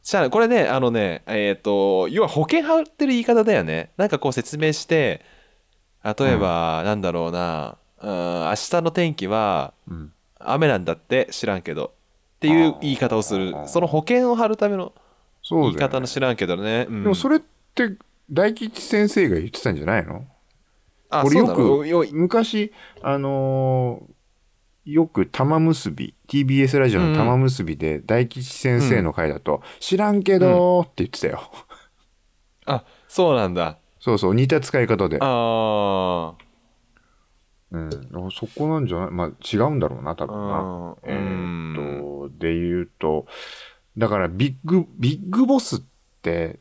[0.02, 3.90] じゃあこれねあのねえっ、と要は保険張ってる言い方だよね。
[3.96, 5.22] なんかこう説明して
[6.02, 10.12] 例えば、なんだろうなうん明日の天気はうん。
[10.38, 11.92] 雨なんだって知らんけど。
[12.36, 13.54] っていう言い方をする。
[13.66, 14.94] その保険を張るための
[15.50, 17.02] 言い方の知らんけどね、うん。
[17.02, 17.40] でもそれっ
[17.74, 17.98] て
[18.30, 20.24] 大吉先生が言ってたんじゃないの？
[21.10, 24.19] あ俺よくよ昔あのー
[24.92, 31.42] よく玉結び TBS ラジオの玉結びで大吉先生の回だと「知らんけど」って言ってたよ、
[32.66, 33.78] あそうなんだ。
[33.98, 35.18] そうそう似た使い方で。
[35.20, 36.34] あ
[37.72, 39.10] うん、あそこなんじゃない？
[39.10, 40.96] まあ違うんだろうな多あ分な。
[41.04, 41.12] うん。
[41.12, 43.26] えーっとで言うと
[43.96, 45.80] だからビッグビッグボスっ
[46.22, 46.60] て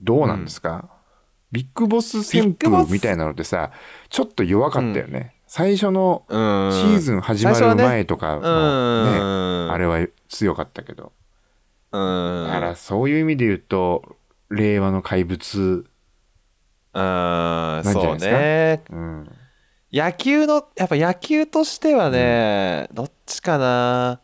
[0.00, 0.90] どうなんですか、
[1.52, 3.70] ビッグボス旋ビッグボス風みたいなのってさ
[4.08, 6.72] ちょっと弱かったよね、最初のうん。
[6.72, 8.44] シーズン始まる前とかね、ん。
[9.70, 11.12] あれは強かったけど。
[11.92, 12.46] うん。
[12.48, 14.16] だからそういう意味で言うと
[14.50, 15.60] 令和の怪物、
[16.92, 17.00] うん。
[17.00, 18.32] なんじゃないですか？
[18.32, 18.82] ね。
[18.90, 19.30] うん、
[19.92, 24.20] 野球のやっぱ野球としてはね、どっちかな。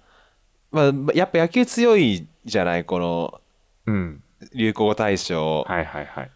[0.73, 2.85] まあやっぱ野球強いじゃない？
[2.85, 3.41] この
[3.87, 4.21] うん、
[4.53, 6.31] 流行語大賞、はいはいはい。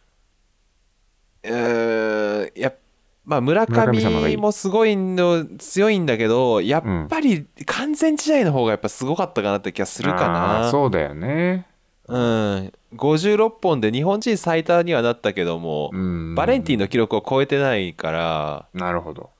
[1.46, 2.76] うーんやっ
[3.24, 11.66] まあ村上もすごいの強いんだけどやっぱり完全試合の方がやっぱすごかったかなって気がするかあーなそうだよね、
[12.08, 12.72] うん。
[12.96, 18.68] 56本で日本人最多にはなったけども、うん、バレンティンの記録を超えてないから。
[18.74, 19.30] なるほど。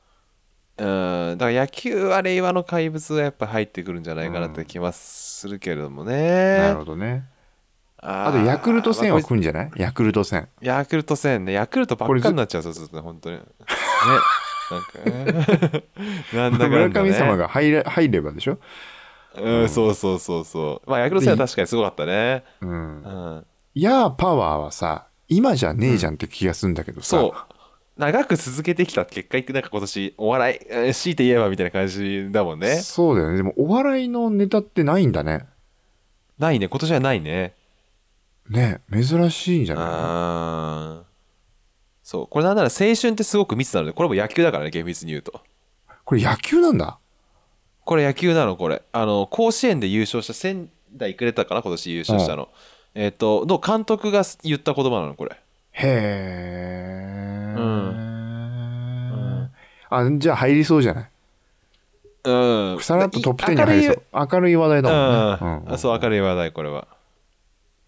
[0.79, 1.39] うん。
[1.39, 7.25] だから野球は令和の怪物がやっぱ入ってくるんじゃないかなって気はするけれどもね、なるほどね
[8.07, 9.71] ああとヤクルト戦は来るんじゃない？
[9.77, 10.49] ヤクルト戦。
[10.61, 13.37] れヤクルト戦ねヤクルトばっかになっちゃうそうするとね本当に。
[13.37, 13.43] ね。
[14.71, 15.85] なんかね。
[16.35, 18.59] なんだかね、村神様が入れ入ればでしょ、
[19.41, 20.91] うん、そうそうそうそう。
[20.91, 22.45] まあヤクルト戦は確かにすごかったね。
[22.61, 22.71] うん。
[22.71, 22.75] う、
[23.41, 23.47] ん。
[23.75, 27.55] ヤーパワーはさ今じゃねえじゃんって気がするんだけどさ、そう。
[27.97, 32.77] 長く続けてきた結果なんか今年お笑いえー強いて言えばみたいな感じだもんね。
[32.77, 33.37] そうだよね。
[33.39, 35.47] でもお笑いのネタってないんだね。
[36.39, 36.69] ないね。
[36.69, 37.55] 今年はないね
[38.49, 41.07] ね珍しいんじゃない？
[42.03, 42.27] そう。
[42.27, 45.41] これなんなら青春ってすごく密なのでこれも野球だからね厳密に言うと。
[46.05, 46.99] これ野球なんだ？
[47.85, 48.83] これ野球なのこれ。
[48.93, 52.49] あの甲子園で優勝した仙台育英だかな今年優勝したの、
[52.95, 55.33] えっ、との監督が言った言葉なのこれ。
[55.73, 59.51] へえ、ん。
[59.91, 61.11] あじゃあ入りそうじゃない？
[62.25, 62.81] うん。
[62.81, 64.03] さらっとトップ10に入りそう。
[64.13, 65.65] 明るい話題だもんね、うん。
[65.67, 65.73] うん。
[65.75, 66.87] あそう明るい話題これは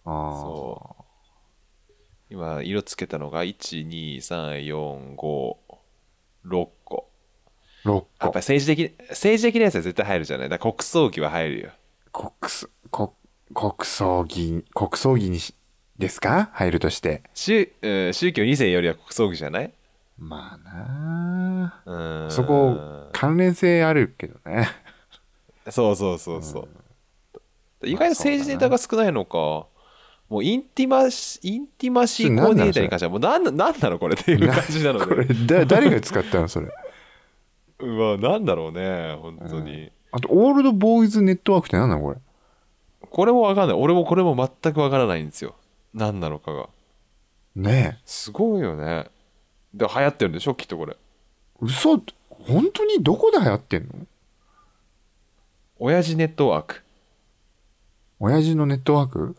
[0.07, 1.03] そう。
[2.31, 4.75] 今色つけたのが12345
[5.16, 5.59] 個。
[6.45, 6.71] 6やっ
[7.85, 10.49] 個ぱり政治的政治的なやつは絶対入るじゃない？
[10.49, 11.71] だ国葬儀は入るよ。
[12.12, 13.09] 国葬国
[13.55, 15.55] 国葬儀国葬儀にし
[15.99, 16.51] ですか？
[16.53, 17.23] 入るとして。
[17.35, 19.73] 宗,、うん、宗教2世よりは国葬儀じゃない？
[20.19, 21.92] まあなう
[22.25, 22.27] ん。
[22.27, 24.69] あそこ関連性あるけどね。
[25.71, 26.69] そうそうそうそう、
[27.88, 29.66] 意外と政治ネタが少ないのか
[30.28, 34.98] もうインティマシインティマシーコーディネーターに関してはもう何ななんなのこれっていう感じなの？
[34.98, 35.24] これ。
[35.24, 36.68] でだ誰が使ったのそれ？
[37.78, 42.16] うわなんだろうね本当に、あとオールドボーイズネットワークって何なのこれ？
[43.08, 43.76] これもわかんない。
[43.76, 45.54] 俺もこれも全くわからないんですよ。
[45.94, 46.68] 何なのかが。
[47.54, 48.02] ねえ。
[48.04, 49.06] すごいよね。
[49.72, 50.54] で流行ってるんでしょ？
[50.54, 50.96] きっとこれ。
[51.60, 52.00] 嘘？
[52.30, 53.90] 本当にどこで流行ってんの？
[55.78, 56.82] 親父ネットワーク。
[58.18, 59.36] 親父のネットワーク？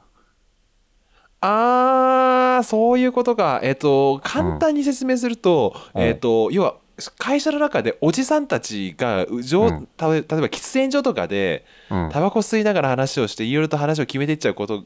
[1.49, 3.61] あーそういうことか。
[3.63, 6.01] えっ、と簡単に説明すると、うん。
[6.01, 6.75] えっ、と要は
[7.17, 9.87] 会社の中でおじさんたちがうじょううん。
[9.95, 12.09] た例えば喫煙所とかでうん。
[12.11, 14.83] タバコ吸いながら話をしていろいろと話を決めていっちゃうこと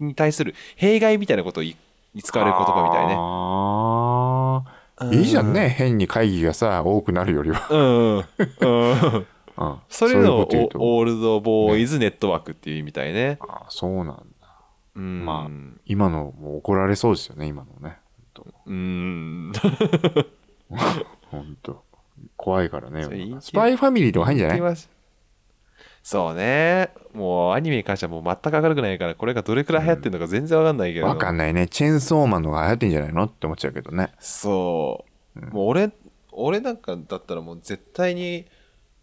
[0.00, 1.76] に対する弊害みたいなことに
[2.22, 3.14] 使われる言葉みたいね。
[3.16, 4.64] あ
[4.96, 5.68] あいいじゃんね。
[5.68, 8.24] 変に会議がさ多くなるよりは、うんうん。
[8.60, 8.66] う
[9.18, 9.26] ん。
[9.60, 13.38] うん、それのオオールドボーイズネットワークっていう意味みたいね。
[13.46, 14.22] あそうなんだ
[14.96, 15.24] うん。
[15.24, 17.98] まあ今のも怒られそうですよね今のね。
[18.66, 19.52] うん。
[21.30, 21.82] 本当。
[22.36, 23.02] 怖いからね
[23.40, 24.76] スパイファミリーとか入んじゃない？
[26.02, 26.90] そうね。
[27.14, 31.66] もうアニメに関してはもう全く明るくないからこれがどれくらい流行ってるのか全然わかんないけど、わかんないね。
[31.68, 33.24] チェーンソーマンのが流行ってんじゃないの？
[33.24, 34.12] って思っちゃうけどね。
[34.18, 35.04] そ
[35.36, 35.90] う、もう俺
[36.32, 36.76] 俺なん。
[36.78, 38.46] かだったらもう絶対に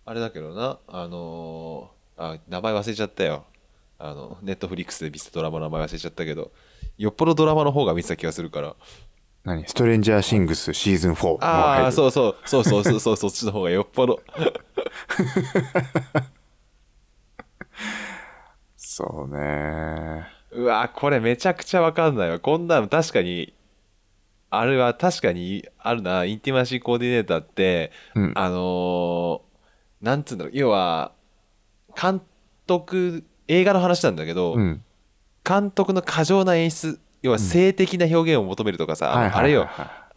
[0.05, 3.45] あれだけどなあのーあ名前忘れちゃったよ
[3.99, 6.51] あのネットフリックスで見せたドラマの名前忘れちゃったけど
[6.97, 8.75] よっぽどドラマの方が見てた気がするから。
[9.43, 9.65] 何？
[9.67, 12.35] ストレンジャーシングスシーズン4もああうそうそう。
[12.45, 14.19] そうそうそうそう そっちの方がよっぽど。
[18.75, 20.27] そうね。
[20.51, 22.39] うわこれめちゃくちゃわかんないわ。
[22.39, 23.53] こんなの確かに
[24.49, 26.25] あれは確かにあるな。
[26.25, 28.31] インティマシーコーディネーターって、うん。
[28.35, 29.47] あのー
[29.99, 30.53] なんつうんだろう。
[30.53, 31.11] 要は
[31.99, 32.21] 監
[32.67, 34.83] 督映画の話なんだけど、うん。
[35.47, 39.39] 監督の過剰な演出要は性的な表現を求めるとかさ、はいはいはいはい。
[39.39, 39.69] あれよ。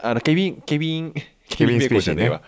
[0.02, 1.14] あのケビンケビン
[1.48, 2.40] ケビンベーコンじゃね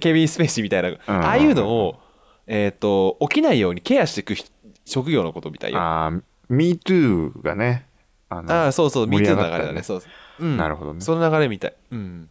[0.00, 0.98] ケビン・スペーシーみたいな、ん。
[1.06, 2.00] ああいうのを、
[2.46, 4.50] えっと起きないようにケアしていく人
[4.84, 5.78] 職業のことみたいよ。
[5.78, 6.12] ああ
[6.50, 7.86] MeToo がね。
[8.30, 9.82] あのああそうそう、盛 MeToo の流れだね。
[9.82, 10.06] そうそ
[10.40, 10.44] う。
[10.44, 10.56] うん。
[10.56, 11.00] なるほどね。
[11.00, 11.74] その流れみたい。
[11.92, 12.28] うん。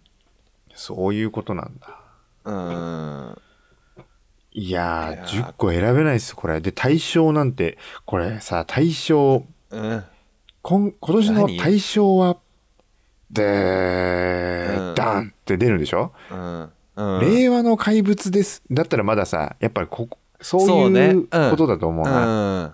[0.74, 2.00] そういうことなんだ。
[2.46, 3.42] うーん。
[4.60, 5.44] いやーいやー。
[5.44, 6.60] 10個選べないっすこれ。
[6.62, 9.46] で大賞なんてこれさ大賞。
[9.70, 10.04] うん。
[10.64, 11.58] 今今年の何？
[11.58, 12.38] 大賞は
[13.30, 13.50] でうん。
[13.50, 16.70] ーダンって出るんでしょ、うん。
[16.96, 17.20] うん。
[17.22, 18.64] 令和の怪物です。
[18.72, 21.28] だったらまださやっぱりここそそういううん。
[21.52, 22.74] ことだと思ううな、ん。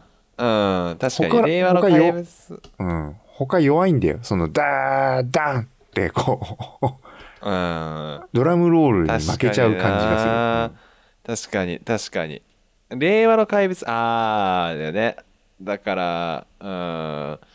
[0.90, 0.98] うん。
[0.98, 2.62] 確か他に、令和の怪物。
[2.80, 3.16] うん。
[3.26, 4.20] 他弱いんだよ。
[4.22, 6.40] そのダーダンってこ
[6.82, 6.88] う。
[7.46, 8.22] うん。
[8.32, 10.72] ドラムロールに負けちゃう感じが
[11.26, 12.42] 確かに、確かに。
[12.90, 15.16] 令和の怪物、あー、だよね。
[15.62, 17.40] だから、うん。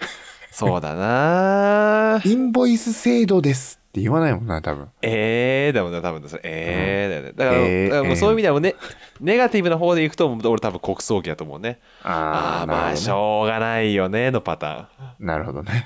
[0.51, 6.43] そうだなインボイス制度ですって言わないもんな多分えーだもんね、多分それ。
[6.45, 7.33] えーだよね。
[7.37, 8.75] だから、えーだからもうそういう意味ではね、
[9.21, 11.79] ネガティブな方でいくと、俺多分国葬儀だと思うね。
[12.03, 14.89] ああ、まあ、しなるほょうがないよね、のパタ
[15.21, 15.85] どなるほどね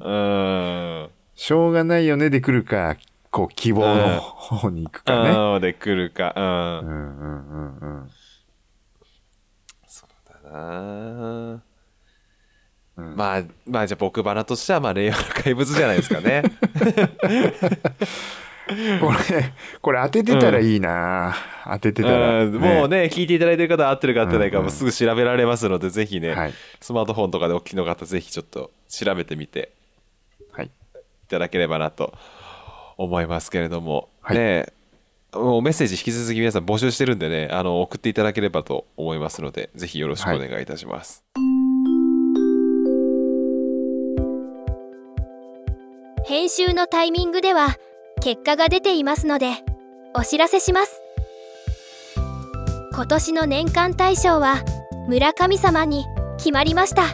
[0.00, 0.06] ーン。
[0.06, 1.10] うーん。
[1.34, 2.96] しょうがないよねで来るか
[3.30, 5.30] こう希望の方に行くかね。
[5.30, 6.34] うん、で来るか。
[6.36, 6.44] うん。
[6.44, 8.10] うんうんうんうん。
[10.42, 11.62] だな。
[12.96, 13.16] うん。
[13.16, 16.42] まあ、まあ、じゃあ僕花としては、まあ、令和の怪物じゃないですかね。
[19.00, 22.54] これこれ当ててたらいいな、当ててたら、うん。
[22.54, 24.70] もうね、聞いていただいてる方は合ってるか合ってないか、うんうん。
[24.70, 26.54] もうすぐ調べられますので、ぜひね、はい。
[26.80, 29.72] スマートフォンとかでお聞きの方、ぜひちょっと調べてみて。
[30.52, 30.66] はい。
[30.66, 30.70] い
[31.28, 32.12] ただければなと
[33.02, 34.36] 思いますけれども、はい。
[34.36, 34.66] ね
[35.32, 41.22] もうメッセージ引き続き皆さん募集してるんでねあの送っていただければと思いますのでぜひよろしくお願いいたします、
[46.24, 47.76] 編集のタイミングでは
[48.20, 49.52] 結果が出ていますので
[50.16, 51.00] お知らせします。
[52.92, 54.56] 今年の年間大賞は
[55.06, 56.04] 村神様に
[56.38, 57.04] 決まりました。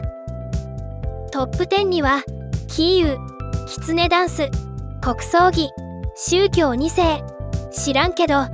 [1.32, 2.24] トップ10には
[2.66, 3.18] キーウ
[3.68, 4.48] キツネダンス
[5.06, 5.70] 国葬儀
[6.16, 7.22] 宗教2世
[7.70, 8.48] 知らんけど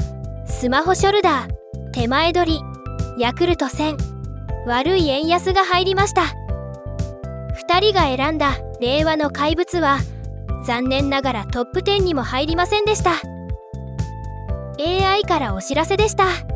[0.44, 2.60] スマホショルダー手前取り
[3.18, 3.96] ヤクルト1000
[4.66, 6.24] 悪い円安が入りました。
[7.70, 9.96] 2人が選んだ令和の怪物は
[10.66, 13.12] 残念ながらトップ10にも入りませんでした。
[14.78, 16.51] AI からお知らせでした。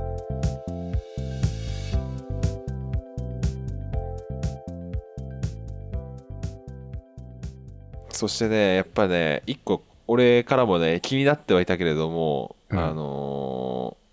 [8.16, 12.78] そしてねやっぱね一個俺からもね気になってはいたけれども、うん。
[12.78, 14.06] あのー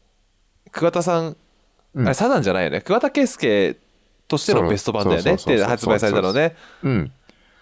[0.75, 1.35] 桑田さん、
[1.93, 2.05] うん。
[2.07, 2.81] あれサザンじゃないよね。
[2.81, 3.77] 桑田佳祐
[4.27, 5.35] としてのベスト版だよね。
[5.35, 6.55] って発売されたのね。
[6.81, 7.11] うん。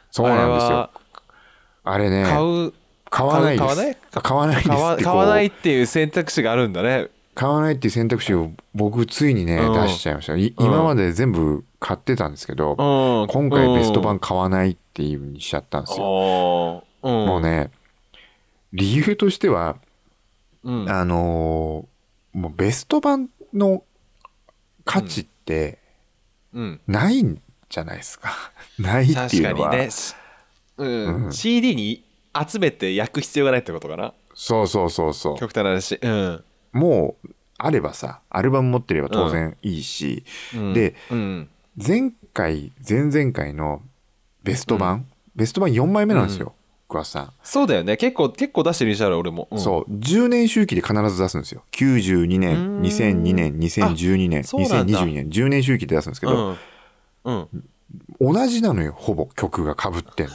[0.10, 0.78] そうなんですよ。
[0.78, 0.90] あ
[1.84, 2.74] あれね買う
[3.10, 3.98] 買わない買わない？
[4.12, 7.00] 買わない買わないこっていう選択肢があるんだね。
[7.00, 9.82] う買わないっていう選択肢を僕ついにね、うん。
[9.82, 10.38] 出しちゃいました。
[10.38, 13.28] 今まで全部買ってたんですけど、うん。
[13.28, 17.72] 今回ベスト版買わないっていう風にしちゃったんですよ、よ、うん、もうね
[18.74, 19.78] 理由としては
[20.64, 21.92] うん、あのー
[22.34, 23.84] もうベスト版の
[24.86, 25.80] 価値って
[26.54, 28.32] うん、ないんじゃないですか。
[28.78, 29.70] ないって確いうのは。
[29.70, 30.16] かにね、し
[30.78, 31.26] うん。
[31.26, 31.34] うん。
[31.34, 32.04] CD に
[32.50, 34.14] 集めて焼く必要がないってことかな。
[34.34, 36.00] そうそうそうそ極端な話。
[36.02, 36.44] うん、う。
[36.74, 40.24] もうあればさアルバム持ってれば当然いいし、
[40.56, 43.82] うん、でうん、前回前々回の
[44.44, 46.54] ベスト版、ベスト版4枚目なんですよ、
[46.88, 47.34] 桑田さん。
[47.44, 47.98] そうだよね。
[47.98, 49.60] 結構結構出してる印象ある俺も、うん。
[49.60, 49.92] そう。
[49.92, 51.64] 10年周期で必ず出すんですよ。
[51.72, 52.82] 92う年ーん。
[52.82, 55.00] 2002年2012年あそうなんだ。
[55.02, 55.30] 2022年。
[55.30, 56.58] 10年周期で出すんですけど、
[57.26, 59.28] うん、うん、同じなのよほぼ。
[59.36, 60.34] 曲がかぶってんの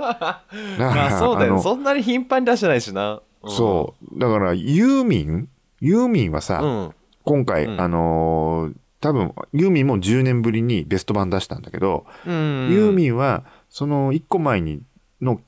[0.00, 0.42] が。
[0.78, 1.60] まあそうだよ。
[1.60, 3.50] そんなに頻繁に出してないしな、うん。
[3.50, 4.18] そう。
[4.18, 5.48] だからユーミン？
[5.80, 6.94] ユユーミンはさ、うん。
[7.24, 7.80] 今回、うん。
[7.80, 8.74] あのー
[9.06, 12.68] 多分ユーミンも10年ぶりにベスト版出したんだけど、うん。
[12.72, 14.82] ユーミンはその1個前に
[15.20, 15.40] の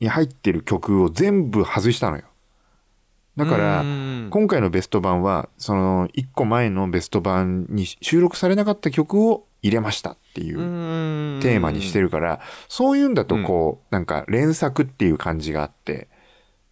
[0.00, 2.22] に入ってる曲を全部外したのよ。
[3.36, 4.28] だから、うん。
[4.30, 10.62] 今回のベスト版はその1個前のベスト版に収録されなかった曲を入れましたっていうう
[11.36, 11.40] ん。
[11.42, 16.08] テーマにしてるから、そういうんだとこう、なんか連作っていう感じがあって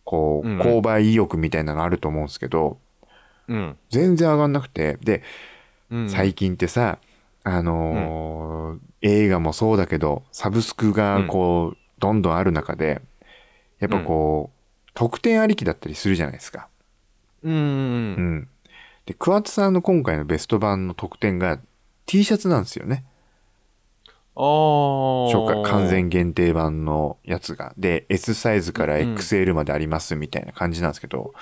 [0.04, 0.58] こううん。
[0.62, 2.78] 購買意欲みたいなのあると思うんですけど
[3.48, 3.76] うん。
[3.90, 4.96] 全然上がんなくて。
[5.02, 5.22] で
[5.92, 6.98] うん最近ってさ、
[7.44, 13.02] あのー映画もそうだけどサブスクがこう、どんどんある中で
[13.80, 16.68] やっぱこう、特典ありきだったりするじゃないですか。
[17.42, 18.48] うんうん、
[19.06, 21.58] で桑田さんの今回のベスト版の特典が
[22.06, 23.04] T シャツなんですよね。
[24.34, 27.74] ああ初回完全限定版のやつが。
[27.76, 31.34] で S サイズから XL までありますみたいな感じなんですけど、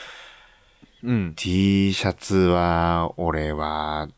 [1.05, 1.35] うん。
[1.37, 4.09] T シャツは俺は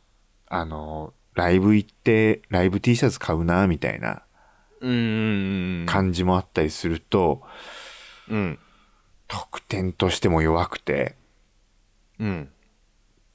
[0.54, 4.22] あのライブ行ってライブ T シャツ買うなみたいな
[4.82, 7.42] うん感じもあったりすると、
[8.28, 8.58] うん。
[9.28, 11.16] 特典としても弱くて
[12.18, 12.50] うん。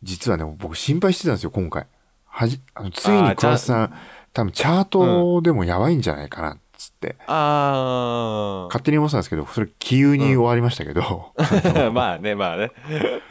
[0.03, 1.88] 実はね僕心配してたんですよ今回。
[2.26, 3.93] はじあのついに桑田さん
[4.32, 12.72] 多分チャートでもやばいんじゃないかなっつって、あ勝手に思ってたんですけどそれ気優に終わりましたけど、あ まあねまあね。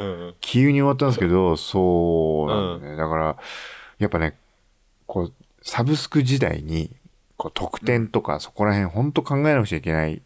[0.01, 0.35] うん。
[0.41, 3.37] 気優に終わったんですけどそうなんだね、だから
[3.99, 4.37] やっぱね
[5.07, 5.33] こう
[5.63, 6.95] サブスク時代に
[7.37, 10.23] こう特典とかそこら辺本当考えなくちゃいけない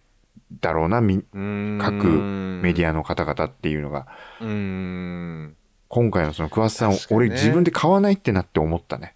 [0.60, 4.06] だろうなみ各メディアの方々っていうのが。
[4.40, 5.56] アうん。
[5.88, 6.98] 今回のその桑田さんをね。
[7.10, 9.14] 俺自分で買わないってなって思ったね。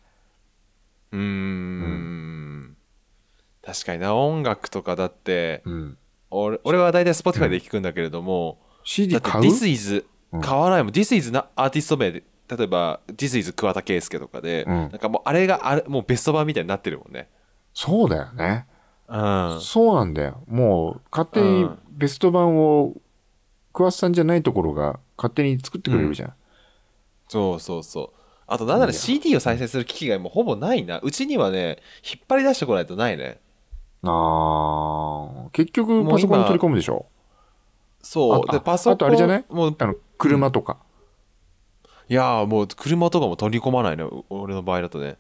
[1.13, 2.77] うーん。
[3.65, 5.99] 確かにな音楽とかだってうん。
[6.31, 10.41] 俺俺は大体 Spotify で聞くんだけれども、だ CD って買う This is うん。
[10.41, 10.93] 買わないもん。
[10.93, 14.75] This is なアーティスト名で例えば This is 桑田佳祐とかで、うん。
[14.75, 17.29] なんかもうあれがあれもうベスト版みたいになってるもんね。
[17.73, 18.67] そうだよね。
[19.09, 19.61] うん。
[19.61, 20.43] そうなんだよ。
[20.47, 21.79] もう勝手にうん。
[21.91, 22.95] ベスト版を
[23.73, 26.33] 桑田さんじゃないところが勝手に作ってくれるじゃん、
[27.29, 28.19] そうそうそう。
[28.47, 31.01] あとなんなら CD を再生する機器がもうほぼないな。
[31.01, 33.41] うちにはね引っ張り出してこないとないね。
[34.03, 35.51] あー。
[35.51, 37.07] 結局パソコンに取り込むでしょ？
[38.03, 38.43] そう。
[38.49, 39.45] あでパソコンあとあれじゃない？
[39.49, 40.79] もうあの車とか、
[42.09, 45.17] いやーもう車とかも取り込まないのう俺の場合だとね。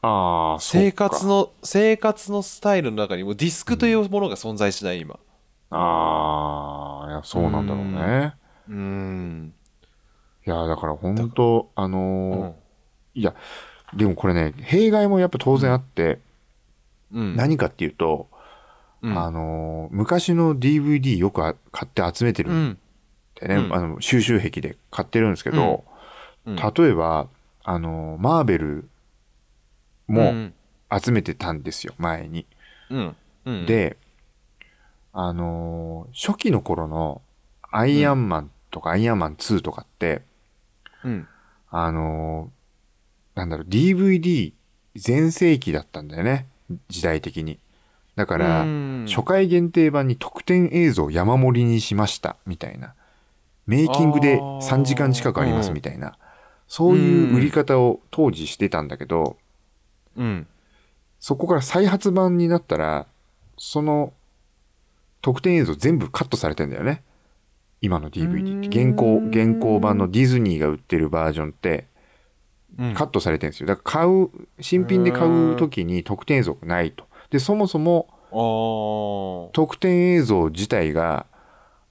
[0.00, 5.18] ああ生活の生活のスタイルの中にもディスクというものが存在しない今。
[5.70, 8.34] ああいやそうなんだろうね。
[8.68, 9.54] うーん。
[10.46, 12.54] いやだから本当あの
[13.16, 13.20] うーん。
[13.20, 13.34] いや
[13.94, 16.20] でもこれね弊害もやっぱ当然あって、
[17.12, 17.36] うん。
[17.36, 18.28] 何かっていうと、
[19.02, 19.18] うん。
[19.18, 22.78] あのー昔の DVD よくあ買って集めてるうんん
[23.40, 23.74] でね、うん。
[23.74, 25.93] あの収集癖で買ってるんですけど、うん
[26.46, 27.28] 例えば
[27.62, 28.88] あのーマーベル
[30.06, 30.54] もうん。
[30.96, 32.46] 集めてたんですよ前に。
[33.66, 33.96] で
[35.12, 37.22] あのー初期の頃の
[37.70, 40.22] アイアンマンとかアイアンマン2とかって、
[41.02, 41.26] うん。
[41.70, 44.52] あのーなんだろう DVD
[44.94, 46.46] 全盛期だったんだよね
[46.88, 47.58] 時代的に。
[48.14, 49.06] だから、うん。
[49.08, 52.94] 初回限定版に特典映像山盛りにしましたみたいな。
[53.66, 56.16] メイキングで3時間近くありますみたいな
[56.76, 59.36] そういう売り方を当時してたんだけど
[60.16, 60.48] うん。
[61.20, 63.06] そこから再発版になったら
[63.56, 64.12] その
[65.22, 67.04] 特典映像全部カットされてんだよね。
[67.80, 68.86] 今の DVD って。
[68.86, 71.86] 現行現行版のディズニーが売ってるバージョンって
[72.76, 72.94] うん。
[72.94, 73.68] カットされてるんですよ。
[73.68, 77.04] だから買う新品で買う時に特典映像がないと。
[77.30, 78.08] でそもそも
[79.52, 81.26] 特典映像自体が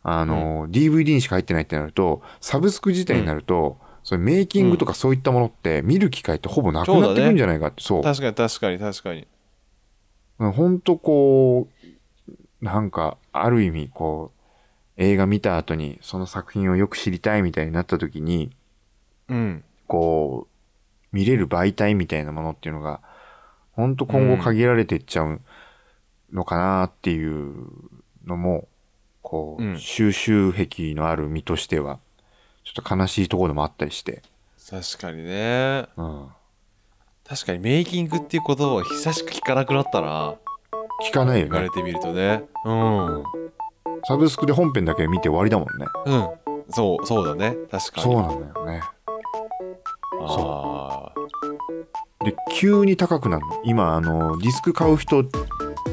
[0.02, 7.82] あの、DVD にしか入ってないってなるとサブスク自体になると、それメイキングとかそういったものって見る機会ってほぼなくなってくんじゃないかって。
[7.82, 8.04] そう。
[8.04, 9.28] 確かに確かに確かに。
[10.38, 11.70] ほんとこ
[12.62, 18.52] うなんかある意味こう映画見た後にその作品をよく知りたいみたいになった時に
[19.30, 19.64] うん。
[19.88, 23.00] こう見れる媒体みたいなものっていうのが
[23.72, 25.40] ほんと今後限られていっちゃう
[26.34, 27.68] のかなっていう
[28.26, 28.68] のも
[29.22, 29.80] こう、うん。
[29.80, 32.00] 収集癖のある身としては
[32.64, 34.22] ちょっと悲しいところでもあったりして、
[34.70, 35.86] 確かにね。
[35.98, 36.28] うん、
[37.28, 40.36] 確かにメイキングっていう言葉を久しく聞かなくなったな。
[41.08, 41.52] 聞かないよね。
[41.52, 42.44] 言われてみるとね。
[42.66, 43.24] うん。
[44.08, 45.86] サブスクで本編だけ見て終わりだもんね。
[46.06, 46.44] うん。
[46.70, 47.56] そうそうだね。
[47.70, 48.04] 確かに。
[48.04, 48.82] そうなんだよね。
[50.26, 51.12] あ
[52.24, 53.62] で急に高くなるの。
[53.66, 55.26] 今あのディスク買う人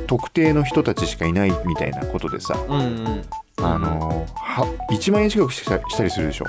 [0.07, 2.55] 特定の人たちしかいないみたいなことでさ。
[2.55, 3.23] ーうんうん
[3.63, 6.47] あのは1万円近くしたしたりするでしょ。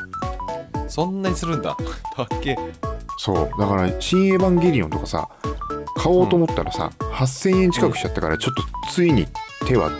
[0.88, 1.78] そんなにするんだ。
[2.16, 2.58] たっけ
[3.18, 3.50] そう。
[3.60, 5.30] だから「新エヴァンゲリオン」とかさ
[5.96, 9.28] 買おうと思ったらさ、8000円近くしちゃったからちょっとついに
[9.66, 9.92] 手は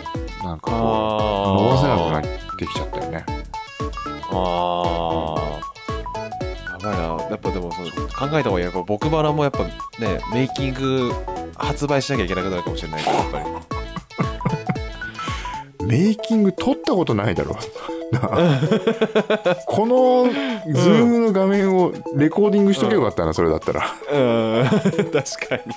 [0.42, 3.24] なんかこう伸ばせなくなってきちゃったよね。
[4.32, 5.40] ああ
[6.72, 7.02] やばいな。
[7.30, 8.64] やっぱでもその考えた方がいい。
[8.64, 9.70] やっぱ僕話もやっぱね
[10.32, 11.12] メイキング
[11.56, 13.02] 発売しなきゃいけなくなるかもしれない。
[13.04, 13.44] からやっぱり
[15.86, 17.56] メイキング撮ったことないだろ
[18.12, 18.60] なあ。
[19.66, 20.24] この
[20.72, 23.82] Zoom の画面をレコーディングしとけばよかったな、それだったら。
[24.12, 24.18] う
[24.64, 24.64] ん。
[24.68, 25.74] 確かに。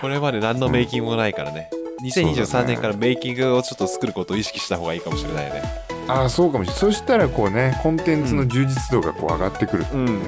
[0.00, 1.70] これまで何のメイキングもないからね。
[2.02, 5.62] 2023年からメイキングをちょっと作ることを意識した方がいいかもしれないね。
[6.06, 6.80] ああそうかもしれない。
[6.80, 10.22] そしたらこうねコンテンツの充実度がこう上がってくる、うん。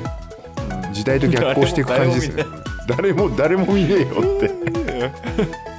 [0.92, 2.44] 時代と逆行していく感じですね。
[2.86, 4.54] 誰も誰も見ねえよって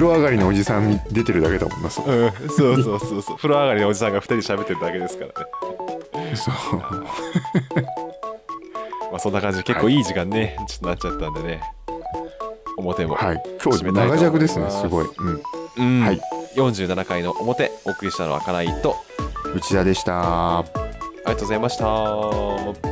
[0.00, 3.36] 風呂上がりのおじさん出てるだけだもんなそううん、そうそうそうそう。
[3.36, 6.36] 風呂上がりのおじさんが2人喋ってるだけですからね。
[6.36, 6.54] そう。
[9.10, 11.60] まあそんな感じで結構いい時間ね、ちょっとなっちゃったんでね。
[12.78, 13.42] 表も、はい。
[13.62, 15.42] 今日長尺ですねすごい、うん、
[15.76, 16.20] うんはい
[16.56, 18.96] 47回の表お送りしたのはかないと
[19.54, 20.60] 内田でした。
[20.60, 20.70] あり
[21.26, 22.89] がとうございました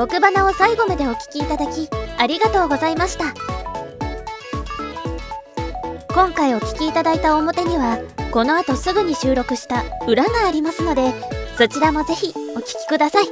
[0.00, 1.86] 僕花を最後までお聞きいただき
[2.16, 3.34] ありがとうございました。
[6.14, 7.98] 今回お聞きいただいた表には
[8.32, 11.12] この後すぐに収録した裏がありますので
[11.58, 13.24] そちらもぜひお聞きください。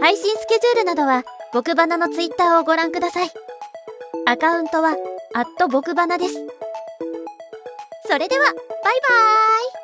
[0.00, 1.22] 配信スケジュールなどは
[1.52, 3.28] 僕花のツイッターをご覧ください。
[4.24, 4.96] アカウントは
[5.70, 6.34] 僕花です。
[8.06, 9.81] それではバイバーイ。